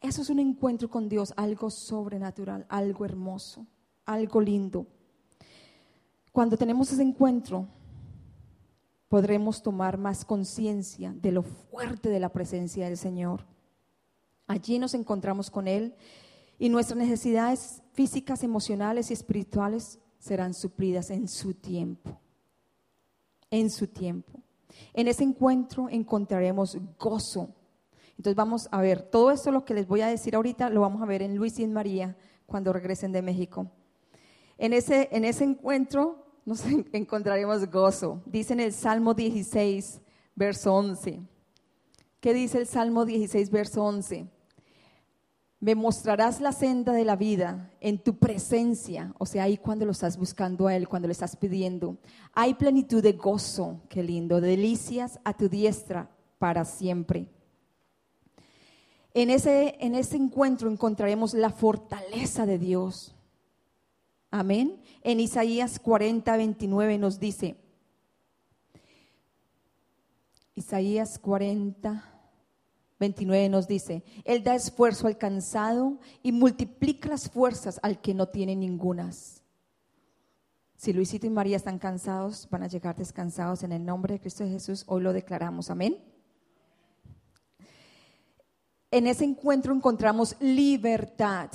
Eso 0.00 0.22
es 0.22 0.30
un 0.30 0.38
encuentro 0.38 0.88
con 0.88 1.08
Dios, 1.08 1.32
algo 1.36 1.70
sobrenatural, 1.70 2.64
algo 2.68 3.04
hermoso, 3.04 3.66
algo 4.06 4.40
lindo. 4.40 4.86
Cuando 6.32 6.56
tenemos 6.56 6.90
ese 6.90 7.02
encuentro, 7.02 7.68
podremos 9.08 9.62
tomar 9.62 9.98
más 9.98 10.24
conciencia 10.24 11.12
de 11.12 11.32
lo 11.32 11.42
fuerte 11.42 12.08
de 12.08 12.20
la 12.20 12.30
presencia 12.30 12.86
del 12.86 12.96
Señor. 12.96 13.44
Allí 14.46 14.78
nos 14.78 14.94
encontramos 14.94 15.50
con 15.50 15.68
Él 15.68 15.94
y 16.58 16.68
nuestras 16.68 16.98
necesidades 16.98 17.82
físicas, 17.92 18.42
emocionales 18.42 19.10
y 19.10 19.14
espirituales 19.14 19.98
serán 20.18 20.54
suplidas 20.54 21.10
en 21.10 21.28
su 21.28 21.54
tiempo. 21.54 22.18
En 23.50 23.70
su 23.70 23.88
tiempo. 23.88 24.40
En 24.94 25.08
ese 25.08 25.24
encuentro 25.24 25.88
encontraremos 25.88 26.78
gozo. 26.98 27.54
Entonces 28.20 28.36
vamos 28.36 28.68
a 28.70 28.82
ver, 28.82 29.00
todo 29.00 29.30
esto 29.30 29.50
lo 29.50 29.64
que 29.64 29.72
les 29.72 29.88
voy 29.88 30.02
a 30.02 30.06
decir 30.06 30.36
ahorita 30.36 30.68
lo 30.68 30.82
vamos 30.82 31.00
a 31.00 31.06
ver 31.06 31.22
en 31.22 31.36
Luis 31.36 31.58
y 31.58 31.64
en 31.64 31.72
María 31.72 32.18
cuando 32.44 32.70
regresen 32.70 33.12
de 33.12 33.22
México. 33.22 33.70
En 34.58 34.74
ese, 34.74 35.08
en 35.10 35.24
ese 35.24 35.44
encuentro 35.44 36.26
nos 36.44 36.62
encontraremos 36.92 37.70
gozo. 37.70 38.20
Dice 38.26 38.52
en 38.52 38.60
el 38.60 38.74
Salmo 38.74 39.14
16, 39.14 40.02
verso 40.34 40.74
11. 40.74 41.18
¿Qué 42.20 42.34
dice 42.34 42.58
el 42.58 42.66
Salmo 42.66 43.06
16, 43.06 43.50
verso 43.50 43.84
11? 43.84 44.26
Me 45.58 45.74
mostrarás 45.74 46.42
la 46.42 46.52
senda 46.52 46.92
de 46.92 47.06
la 47.06 47.16
vida 47.16 47.70
en 47.80 47.98
tu 47.98 48.18
presencia, 48.18 49.14
o 49.16 49.24
sea, 49.24 49.44
ahí 49.44 49.56
cuando 49.56 49.86
lo 49.86 49.92
estás 49.92 50.18
buscando 50.18 50.66
a 50.66 50.76
Él, 50.76 50.88
cuando 50.88 51.08
le 51.08 51.12
estás 51.12 51.36
pidiendo. 51.36 51.96
Hay 52.34 52.52
plenitud 52.52 53.02
de 53.02 53.14
gozo, 53.14 53.80
qué 53.88 54.02
lindo, 54.02 54.42
delicias 54.42 55.18
a 55.24 55.34
tu 55.34 55.48
diestra 55.48 56.10
para 56.38 56.66
siempre. 56.66 57.26
En 59.12 59.30
ese, 59.30 59.76
en 59.80 59.94
ese 59.94 60.16
encuentro 60.16 60.70
encontraremos 60.70 61.34
la 61.34 61.50
fortaleza 61.50 62.46
de 62.46 62.58
Dios. 62.58 63.14
Amén. 64.30 64.80
En 65.02 65.18
Isaías 65.18 65.80
40, 65.80 66.36
29 66.36 66.98
nos 66.98 67.18
dice, 67.18 67.56
Isaías 70.54 71.18
40, 71.18 72.04
29 73.00 73.48
nos 73.48 73.66
dice, 73.66 74.04
Él 74.24 74.44
da 74.44 74.54
esfuerzo 74.54 75.08
al 75.08 75.18
cansado 75.18 75.98
y 76.22 76.32
multiplica 76.32 77.08
las 77.08 77.28
fuerzas 77.28 77.80
al 77.82 78.00
que 78.00 78.14
no 78.14 78.28
tiene 78.28 78.54
ningunas. 78.54 79.42
Si 80.76 80.92
Luisito 80.92 81.26
y 81.26 81.30
María 81.30 81.56
están 81.56 81.78
cansados, 81.78 82.46
van 82.50 82.62
a 82.62 82.68
llegar 82.68 82.96
descansados 82.96 83.64
en 83.64 83.72
el 83.72 83.84
nombre 83.84 84.14
de 84.14 84.20
Cristo 84.20 84.44
Jesús. 84.46 84.84
Hoy 84.86 85.02
lo 85.02 85.12
declaramos. 85.12 85.70
Amén. 85.70 85.98
En 88.90 89.06
ese 89.06 89.24
encuentro 89.24 89.74
encontramos 89.74 90.36
libertad. 90.40 91.50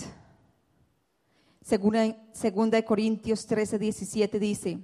Segunda, 1.61 2.15
segunda 2.31 2.77
de 2.77 2.85
Corintios 2.85 3.45
13, 3.45 3.79
17 3.79 4.39
dice, 4.39 4.79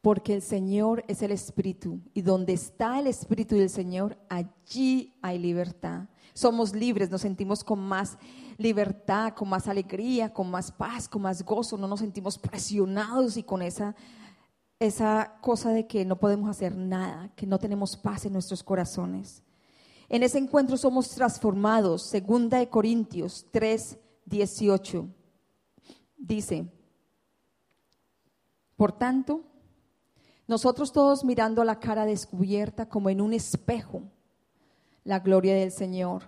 porque 0.00 0.34
el 0.34 0.42
Señor 0.42 1.04
es 1.08 1.22
el 1.22 1.32
Espíritu 1.32 1.98
y 2.12 2.20
donde 2.22 2.52
está 2.52 2.98
el 3.00 3.06
Espíritu 3.06 3.56
del 3.56 3.70
Señor, 3.70 4.18
allí 4.28 5.14
hay 5.22 5.38
libertad. 5.38 6.08
Somos 6.34 6.74
libres, 6.74 7.10
nos 7.10 7.22
sentimos 7.22 7.64
con 7.64 7.80
más 7.80 8.18
libertad, 8.58 9.32
con 9.34 9.48
más 9.48 9.66
alegría, 9.66 10.32
con 10.32 10.50
más 10.50 10.70
paz, 10.70 11.08
con 11.08 11.22
más 11.22 11.42
gozo, 11.42 11.78
no 11.78 11.88
nos 11.88 12.00
sentimos 12.00 12.38
presionados 12.38 13.36
y 13.36 13.42
con 13.42 13.62
esa, 13.62 13.94
esa 14.84 15.38
cosa 15.40 15.70
de 15.70 15.86
que 15.86 16.04
no 16.04 16.16
podemos 16.16 16.50
hacer 16.50 16.76
nada, 16.76 17.30
que 17.36 17.46
no 17.46 17.58
tenemos 17.58 17.96
paz 17.96 18.26
en 18.26 18.32
nuestros 18.34 18.62
corazones. 18.62 19.42
En 20.08 20.22
ese 20.22 20.38
encuentro 20.38 20.76
somos 20.76 21.08
transformados, 21.10 22.02
segunda 22.02 22.58
de 22.58 22.68
Corintios 22.68 23.46
3, 23.50 23.98
18. 24.26 25.08
Dice, 26.18 26.66
por 28.76 28.92
tanto, 28.92 29.42
nosotros 30.46 30.92
todos 30.92 31.24
mirando 31.24 31.64
la 31.64 31.80
cara 31.80 32.04
descubierta 32.04 32.86
como 32.88 33.08
en 33.08 33.20
un 33.20 33.32
espejo, 33.32 34.02
la 35.02 35.20
gloria 35.20 35.54
del 35.54 35.72
Señor. 35.72 36.24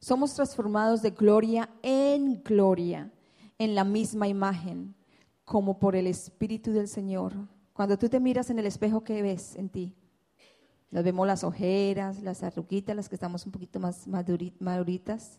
Somos 0.00 0.34
transformados 0.34 1.02
de 1.02 1.10
gloria 1.10 1.68
en 1.82 2.42
gloria, 2.42 3.12
en 3.58 3.74
la 3.74 3.84
misma 3.84 4.28
imagen, 4.28 4.94
como 5.52 5.78
por 5.78 5.96
el 5.96 6.06
Espíritu 6.06 6.72
del 6.72 6.88
Señor. 6.88 7.34
Cuando 7.74 7.98
tú 7.98 8.08
te 8.08 8.18
miras 8.18 8.48
en 8.48 8.58
el 8.58 8.64
espejo, 8.64 9.04
¿qué 9.04 9.20
ves 9.20 9.54
en 9.56 9.68
ti? 9.68 9.94
Nos 10.90 11.04
vemos 11.04 11.26
las 11.26 11.44
ojeras, 11.44 12.22
las 12.22 12.42
arruguitas, 12.42 12.96
las 12.96 13.10
que 13.10 13.16
estamos 13.16 13.44
un 13.44 13.52
poquito 13.52 13.78
más 13.78 14.08
maduritas 14.08 15.38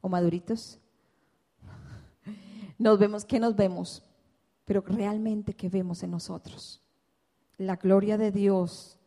o 0.00 0.08
maduritos. 0.08 0.80
Nos 2.76 2.98
vemos, 2.98 3.24
¿qué 3.24 3.38
nos 3.38 3.54
vemos? 3.54 4.02
Pero 4.64 4.82
realmente, 4.84 5.54
¿qué 5.54 5.68
vemos 5.68 6.02
en 6.02 6.10
nosotros? 6.10 6.82
la 7.56 7.76
gloria 7.76 8.18
de 8.18 8.32
Dios. 8.32 8.98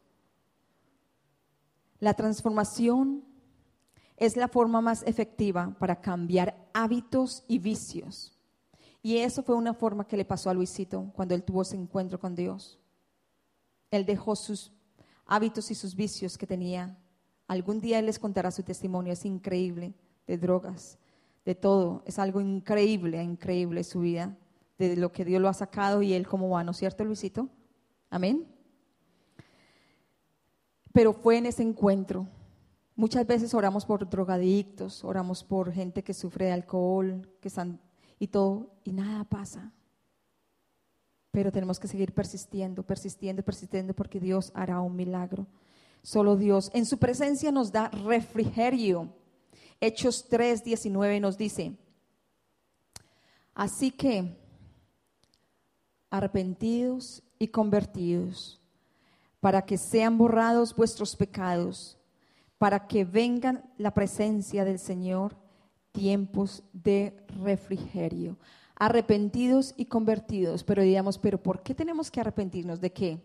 La 1.99 2.13
transformación 2.13 3.25
es 4.15 4.37
la 4.37 4.47
forma 4.47 4.79
más 4.79 5.03
efectiva 5.03 5.75
para 5.79 5.99
cambiar 5.99 6.55
hábitos 6.73 7.43
y 7.49 7.59
vicios. 7.59 8.38
Y 9.01 9.17
eso 9.17 9.43
fue 9.43 9.55
una 9.55 9.73
forma 9.73 10.05
que 10.05 10.17
le 10.17 10.25
pasó 10.25 10.49
a 10.49 10.53
Luisito 10.53 11.11
cuando 11.15 11.33
él 11.33 11.43
tuvo 11.43 11.61
ese 11.61 11.75
encuentro 11.75 12.19
con 12.19 12.35
Dios. 12.35 12.77
Él 13.91 14.05
dejó 14.05 14.35
sus 14.35 14.71
hábitos 15.25 15.71
y 15.71 15.75
sus 15.75 15.95
vicios 15.95 16.37
que 16.37 16.47
tenía. 16.47 16.97
Algún 17.47 17.79
día 17.79 17.99
él 17.99 18.07
les 18.07 18.19
contará 18.19 18.51
su 18.51 18.63
testimonio, 18.63 19.13
es 19.13 19.25
increíble, 19.25 19.93
de 20.27 20.37
drogas, 20.37 20.99
de 21.45 21.55
todo. 21.55 22.03
Es 22.05 22.19
algo 22.19 22.41
increíble, 22.41 23.23
increíble 23.23 23.83
su 23.83 24.01
vida, 24.01 24.37
de 24.77 24.95
lo 24.95 25.11
que 25.11 25.25
Dios 25.25 25.41
lo 25.41 25.49
ha 25.49 25.53
sacado 25.53 26.01
y 26.01 26.13
él 26.13 26.27
cómo 26.27 26.49
va, 26.49 26.63
¿no 26.63 26.71
es 26.71 26.77
cierto, 26.77 27.05
Luisito? 27.05 27.49
Amén. 28.09 28.47
Pero 30.91 31.13
fue 31.13 31.37
en 31.37 31.45
ese 31.45 31.63
encuentro. 31.63 32.27
Muchas 32.95 33.25
veces 33.25 33.53
oramos 33.53 33.85
por 33.85 34.09
drogadictos, 34.09 35.03
oramos 35.05 35.43
por 35.43 35.71
gente 35.71 36.03
que 36.03 36.13
sufre 36.13 36.47
de 36.47 36.51
alcohol, 36.51 37.29
que 37.39 37.47
están 37.47 37.79
y 38.19 38.27
todo, 38.27 38.75
y 38.83 38.91
nada 38.91 39.23
pasa. 39.23 39.71
Pero 41.31 41.51
tenemos 41.51 41.79
que 41.79 41.87
seguir 41.87 42.13
persistiendo, 42.13 42.83
persistiendo, 42.83 43.43
persistiendo, 43.43 43.93
porque 43.93 44.19
Dios 44.19 44.51
hará 44.53 44.81
un 44.81 44.95
milagro. 44.95 45.47
Solo 46.03 46.35
Dios. 46.35 46.69
En 46.73 46.85
su 46.85 46.97
presencia 46.97 47.51
nos 47.51 47.71
da 47.71 47.89
refrigerio. 47.89 49.13
Hechos 49.79 50.27
3, 50.29 50.63
19 50.63 51.21
nos 51.21 51.37
dice, 51.37 51.77
así 53.53 53.91
que 53.91 54.37
arrepentidos 56.09 57.23
y 57.37 57.47
convertidos, 57.47 58.59
para 59.39 59.61
que 59.61 59.77
sean 59.77 60.17
borrados 60.17 60.75
vuestros 60.75 61.15
pecados, 61.15 61.97
para 62.57 62.87
que 62.87 63.05
vengan 63.05 63.63
la 63.77 63.93
presencia 63.93 64.65
del 64.65 64.79
Señor 64.79 65.37
tiempos 65.91 66.63
de 66.73 67.15
refrigerio. 67.41 68.37
Arrepentidos 68.75 69.73
y 69.75 69.85
convertidos, 69.85 70.63
pero 70.63 70.81
digamos, 70.81 71.17
pero 71.17 71.41
¿por 71.41 71.61
qué 71.61 71.75
tenemos 71.75 72.09
que 72.09 72.21
arrepentirnos 72.21 72.79
de 72.79 72.93
qué? 72.93 73.21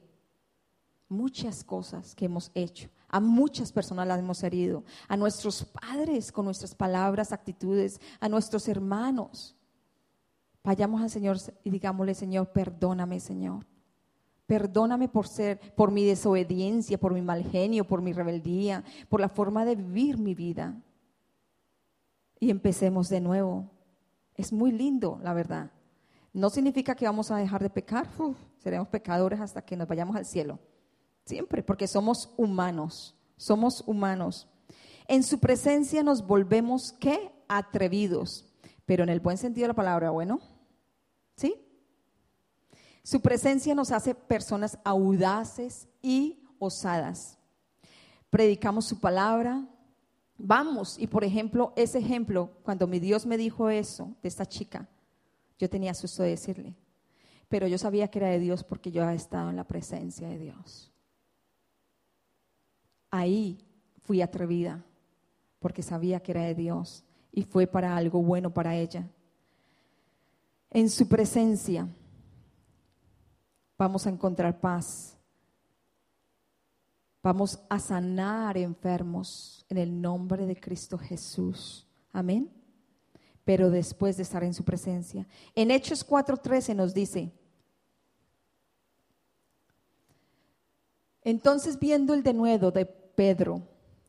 Muchas 1.09 1.63
cosas 1.63 2.15
que 2.15 2.25
hemos 2.25 2.51
hecho. 2.55 2.89
A 3.09 3.21
muchas 3.21 3.71
personas 3.71 4.09
las 4.09 4.19
hemos 4.19 4.43
herido. 4.43 4.83
A 5.07 5.17
nuestros 5.17 5.65
padres 5.65 6.33
con 6.33 6.47
nuestras 6.47 6.75
palabras, 6.75 7.33
actitudes. 7.33 8.01
A 8.19 8.29
nuestros 8.29 8.67
hermanos. 8.67 9.55
Vayamos 10.65 11.03
al 11.03 11.11
Señor 11.11 11.37
y 11.63 11.71
digámosle, 11.71 12.15
Señor, 12.15 12.51
perdóname, 12.51 13.21
Señor. 13.21 13.67
Perdóname 14.47 15.09
por 15.09 15.29
ser, 15.29 15.61
por 15.75 15.91
mi 15.91 16.05
desobediencia, 16.05 16.99
por 16.99 17.15
mi 17.15 17.23
mal 17.23 17.45
genio, 17.45 17.87
por 17.87 18.03
mi 18.03 18.13
rebeldía, 18.13 18.83
por 19.09 19.21
la 19.21 19.29
forma 19.29 19.65
de 19.65 19.77
vivir 19.77 20.19
mi 20.19 20.35
vida. 20.35 20.83
Y 22.41 22.51
empecemos 22.51 23.09
de 23.09 23.21
nuevo. 23.21 23.71
Es 24.35 24.53
muy 24.53 24.73
lindo, 24.73 25.19
la 25.23 25.33
verdad. 25.33 25.71
No 26.33 26.51
significa 26.51 26.97
que 26.97 27.07
vamos 27.07 27.31
a 27.31 27.37
dejar 27.37 27.63
de 27.63 27.71
pecar, 27.71 28.09
seremos 28.59 28.89
pecadores 28.89 29.41
hasta 29.41 29.63
que 29.63 29.77
nos 29.77 29.87
vayamos 29.87 30.17
al 30.17 30.27
cielo. 30.27 30.59
Siempre, 31.25 31.63
porque 31.63 31.87
somos 31.87 32.35
humanos, 32.37 33.17
somos 33.37 33.85
humanos. 33.87 34.49
En 35.07 35.23
su 35.23 35.39
presencia 35.39 36.03
nos 36.03 36.27
volvemos, 36.27 36.93
¿qué? 36.99 37.33
Atrevidos, 37.49 38.53
pero 38.85 39.05
en 39.05 39.11
el 39.11 39.21
buen 39.21 39.39
sentido 39.39 39.65
de 39.65 39.69
la 39.69 39.75
palabra, 39.75 40.11
bueno, 40.11 40.41
¿sí? 41.37 41.55
Su 43.05 43.21
presencia 43.21 43.75
nos 43.75 43.93
hace 43.93 44.15
personas 44.15 44.79
audaces 44.83 45.89
y 46.03 46.43
osadas. 46.59 47.39
Predicamos 48.31 48.87
su 48.87 48.99
palabra. 48.99 49.69
Vamos, 50.37 50.99
y 50.99 51.07
por 51.07 51.25
ejemplo, 51.25 51.73
ese 51.77 51.99
ejemplo, 51.99 52.51
cuando 52.63 52.87
mi 52.87 52.99
Dios 52.99 53.25
me 53.25 53.37
dijo 53.37 53.71
eso 53.71 54.15
de 54.23 54.29
esta 54.29 54.47
chica, 54.47 54.89
yo 55.59 55.71
tenía 55.71 55.95
susto 55.95 56.23
de 56.23 56.31
decirle, 56.31 56.75
pero 57.49 57.69
yo 57.69 57.79
sabía 57.79 58.09
que 58.09 58.19
era 58.19 58.29
de 58.29 58.41
Dios 58.41 58.65
porque 58.65 58.91
yo 58.91 59.03
había 59.05 59.15
estado 59.15 59.51
en 59.51 59.57
la 59.57 59.65
presencia 59.65 60.29
de 60.29 60.39
Dios. 60.39 60.91
Ahí 63.11 63.59
fui 64.03 64.21
atrevida 64.23 64.85
porque 65.61 65.83
sabía 65.83 66.21
que 66.21 66.33
era 66.33 66.43
de 66.43 66.55
Dios 66.55 67.05
y 67.31 67.43
fue 67.43 67.67
para 67.67 67.97
algo 67.97 68.23
bueno 68.23 68.53
para 68.53 68.75
ella. 68.75 69.09
En 70.71 70.91
su 70.91 71.09
presencia 71.09 71.89
vamos 73.79 74.07
a 74.07 74.11
encontrar 74.11 74.61
paz. 74.61 75.14
Vamos 77.25 77.59
a 77.71 77.79
sanar 77.79 78.59
enfermos 78.59 79.65
en 79.71 79.79
el 79.79 79.99
nombre 79.99 80.45
de 80.45 80.61
Cristo 80.61 80.99
Jesús. 80.99 81.89
Amén. 82.13 82.51
Pero 83.47 83.71
después 83.71 84.19
de 84.19 84.25
estar 84.25 84.45
en 84.45 84.53
su 84.53 84.63
presencia. 84.63 85.27
En 85.55 85.71
Hechos 85.71 86.07
4:13 86.07 86.75
nos 86.75 86.93
dice, 86.93 87.33
entonces 91.23 91.79
viendo 91.79 92.13
el 92.13 92.23
denuedo 92.23 92.71
de 92.71 92.85
Pedro 92.85 93.63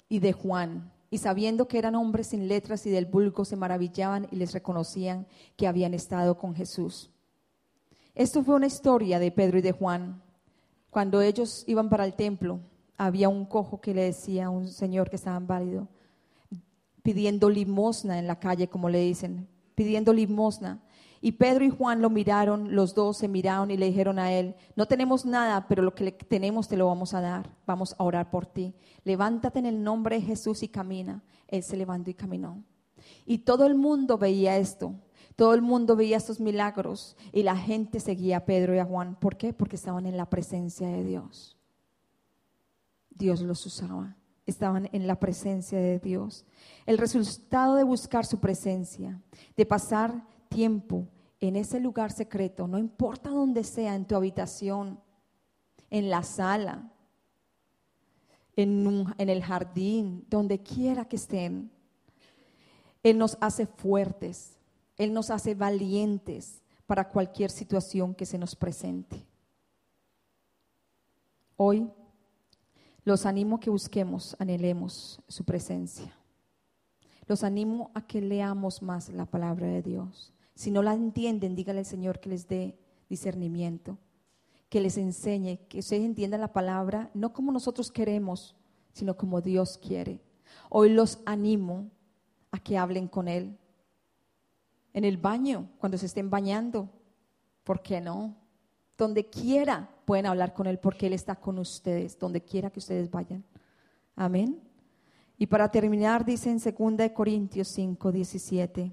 y 0.10 0.20
de 0.20 0.34
Juan, 0.34 0.92
y 1.10 1.20
sabiendo 1.20 1.70
que 1.70 1.78
eran 1.78 1.96
hombres 1.96 2.28
sin 2.28 2.50
letras 2.50 2.86
y 2.86 2.90
del 2.90 3.06
vulgo, 3.06 3.46
se 3.46 3.56
maravillaban 3.56 4.28
y 4.30 4.36
les 4.36 4.52
reconocían 4.52 5.26
que 5.56 5.68
habían 5.68 5.94
estado 5.94 6.38
con 6.38 6.54
Jesús. 6.54 7.12
Esto 8.14 8.44
fue 8.44 8.56
una 8.56 8.68
historia 8.68 9.20
de 9.20 9.32
Pedro 9.32 9.60
y 9.60 9.62
de 9.62 9.72
Juan. 9.72 10.22
Cuando 10.90 11.22
ellos 11.22 11.64
iban 11.66 11.88
para 11.88 12.04
el 12.04 12.14
templo, 12.16 12.60
había 12.98 13.30
un 13.30 13.46
cojo 13.46 13.82
que 13.82 13.94
le 13.94 14.04
decía 14.04 14.46
a 14.46 14.50
un 14.50 14.68
señor 14.68 15.10
que 15.10 15.16
estaba 15.16 15.40
válido, 15.40 15.88
pidiendo 17.04 17.50
limosna 17.50 18.20
en 18.20 18.28
la 18.28 18.40
calle, 18.40 18.68
como 18.68 18.90
le 18.90 19.00
dicen, 19.00 19.48
pidiendo 19.76 20.14
limosna. 20.14 20.82
Y 21.22 21.34
Pedro 21.34 21.66
y 21.66 21.70
Juan 21.70 22.02
lo 22.02 22.10
miraron, 22.10 22.76
los 22.76 22.94
dos 22.94 23.18
se 23.18 23.28
miraron 23.28 23.72
y 23.72 23.78
le 23.78 23.88
dijeron 23.88 24.20
a 24.20 24.32
él, 24.32 24.56
no 24.76 24.86
tenemos 24.86 25.26
nada, 25.26 25.68
pero 25.68 25.82
lo 25.82 25.96
que 25.96 26.12
tenemos 26.12 26.68
te 26.68 26.78
lo 26.78 26.88
vamos 26.88 27.14
a 27.14 27.22
dar, 27.22 27.50
vamos 27.66 27.96
a 27.98 28.04
orar 28.04 28.30
por 28.30 28.46
ti. 28.46 28.76
Levántate 29.04 29.60
en 29.60 29.66
el 29.66 29.84
nombre 29.84 30.18
de 30.18 30.22
Jesús 30.22 30.62
y 30.62 30.68
camina. 30.68 31.24
Él 31.48 31.64
se 31.64 31.78
levantó 31.78 32.12
y 32.12 32.14
caminó. 32.14 32.64
Y 33.26 33.40
todo 33.40 33.66
el 33.66 33.76
mundo 33.76 34.18
veía 34.18 34.58
esto. 34.58 34.94
Todo 35.36 35.54
el 35.54 35.62
mundo 35.62 35.96
veía 35.96 36.18
estos 36.18 36.40
milagros 36.40 37.18
y 37.34 37.44
la 37.44 37.58
gente 37.58 38.00
seguía 38.00 38.38
a 38.38 38.46
Pedro 38.46 38.76
y 38.76 38.80
a 38.80 38.86
Juan. 38.86 39.16
¿Por 39.16 39.36
qué? 39.36 39.52
Porque 39.52 39.76
estaban 39.76 40.06
en 40.06 40.18
la 40.18 40.30
presencia 40.30 40.88
de 40.88 41.04
Dios. 41.04 41.55
Dios 43.16 43.42
los 43.42 43.66
usaba. 43.66 44.16
Estaban 44.46 44.88
en 44.92 45.08
la 45.08 45.20
presencia 45.20 45.80
de 45.80 45.98
Dios. 46.00 46.46
El 46.86 47.00
resultado 47.00 47.76
de 47.76 47.84
buscar 47.84 48.26
su 48.26 48.40
presencia, 48.40 49.20
de 49.58 49.66
pasar 49.66 50.24
tiempo 50.50 51.08
en 51.40 51.56
ese 51.56 51.80
lugar 51.80 52.12
secreto, 52.12 52.68
no 52.68 52.78
importa 52.78 53.30
dónde 53.30 53.64
sea, 53.64 53.96
en 53.96 54.06
tu 54.06 54.16
habitación, 54.16 55.00
en 55.90 56.10
la 56.10 56.22
sala, 56.24 56.92
en, 58.56 58.86
un- 58.86 59.14
en 59.18 59.30
el 59.30 59.44
jardín, 59.44 60.26
donde 60.30 60.62
quiera 60.62 61.06
que 61.06 61.16
estén. 61.16 61.72
Él 63.04 63.18
nos 63.18 63.38
hace 63.42 63.66
fuertes, 63.66 64.58
Él 64.98 65.12
nos 65.14 65.30
hace 65.30 65.56
valientes 65.56 66.62
para 66.86 67.10
cualquier 67.10 67.50
situación 67.50 68.14
que 68.14 68.26
se 68.26 68.38
nos 68.38 68.56
presente. 68.56 69.26
Hoy 71.58 71.90
los 73.06 73.28
animo 73.28 73.58
a 73.58 73.60
que 73.60 73.70
busquemos, 73.70 74.36
anhelemos 74.40 75.22
su 75.28 75.46
presencia. 75.46 76.12
Los 77.28 77.44
animo 77.44 77.92
a 77.94 78.06
que 78.06 78.20
leamos 78.20 78.82
más 78.82 79.10
la 79.10 79.26
palabra 79.26 79.68
de 79.68 79.84
Dios. 79.84 80.34
Si 80.56 80.72
no 80.72 80.82
la 80.82 80.94
entienden, 80.94 81.56
dígale 81.56 81.80
al 81.80 81.86
Señor 81.86 82.20
que 82.20 82.30
les 82.30 82.48
dé 82.48 82.78
discernimiento, 83.08 84.00
que 84.70 84.82
les 84.82 84.98
enseñe, 84.98 85.60
que 85.70 85.80
ustedes 85.80 86.04
entiendan 86.04 86.42
la 86.42 86.52
palabra 86.52 87.12
no 87.14 87.32
como 87.32 87.52
nosotros 87.52 87.92
queremos, 87.92 88.56
sino 88.92 89.16
como 89.16 89.40
Dios 89.40 89.78
quiere. 89.78 90.20
Hoy 90.70 90.90
los 90.90 91.20
animo 91.26 91.92
a 92.52 92.58
que 92.58 92.78
hablen 92.78 93.08
con 93.08 93.28
Él. 93.28 93.56
En 94.94 95.04
el 95.04 95.18
baño, 95.18 95.70
cuando 95.78 96.00
se 96.00 96.08
estén 96.08 96.32
bañando, 96.32 96.90
¿por 97.64 97.84
qué 97.84 98.02
no? 98.02 98.36
Donde 98.98 99.30
quiera 99.30 99.95
pueden 100.06 100.28
hablar 100.28 100.54
con 100.54 100.68
Él 100.68 100.80
porque 100.80 101.08
Él 101.08 101.14
está 101.14 101.36
con 101.36 101.60
ustedes, 101.60 102.18
donde 102.18 102.42
quiera 102.42 102.70
que 102.70 102.80
ustedes 102.80 103.10
vayan. 103.10 103.44
Amén. 104.16 104.62
Y 105.38 105.48
para 105.48 105.70
terminar, 105.70 106.24
dice 106.24 106.50
en 106.50 106.60
2 106.60 107.12
Corintios 107.12 107.68
5, 107.70 108.12
17, 108.12 108.92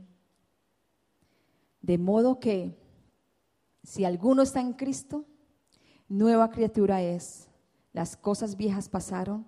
de 1.80 1.98
modo 1.98 2.40
que 2.40 2.76
si 3.84 4.04
alguno 4.04 4.42
está 4.42 4.60
en 4.60 4.72
Cristo, 4.72 5.24
nueva 6.08 6.50
criatura 6.50 7.02
es. 7.02 7.48
Las 7.92 8.16
cosas 8.16 8.56
viejas 8.56 8.88
pasaron, 8.88 9.46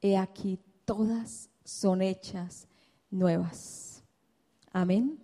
he 0.00 0.16
aquí 0.16 0.58
todas 0.84 1.50
son 1.64 2.02
hechas 2.02 2.68
nuevas. 3.10 4.02
Amén. 4.72 5.23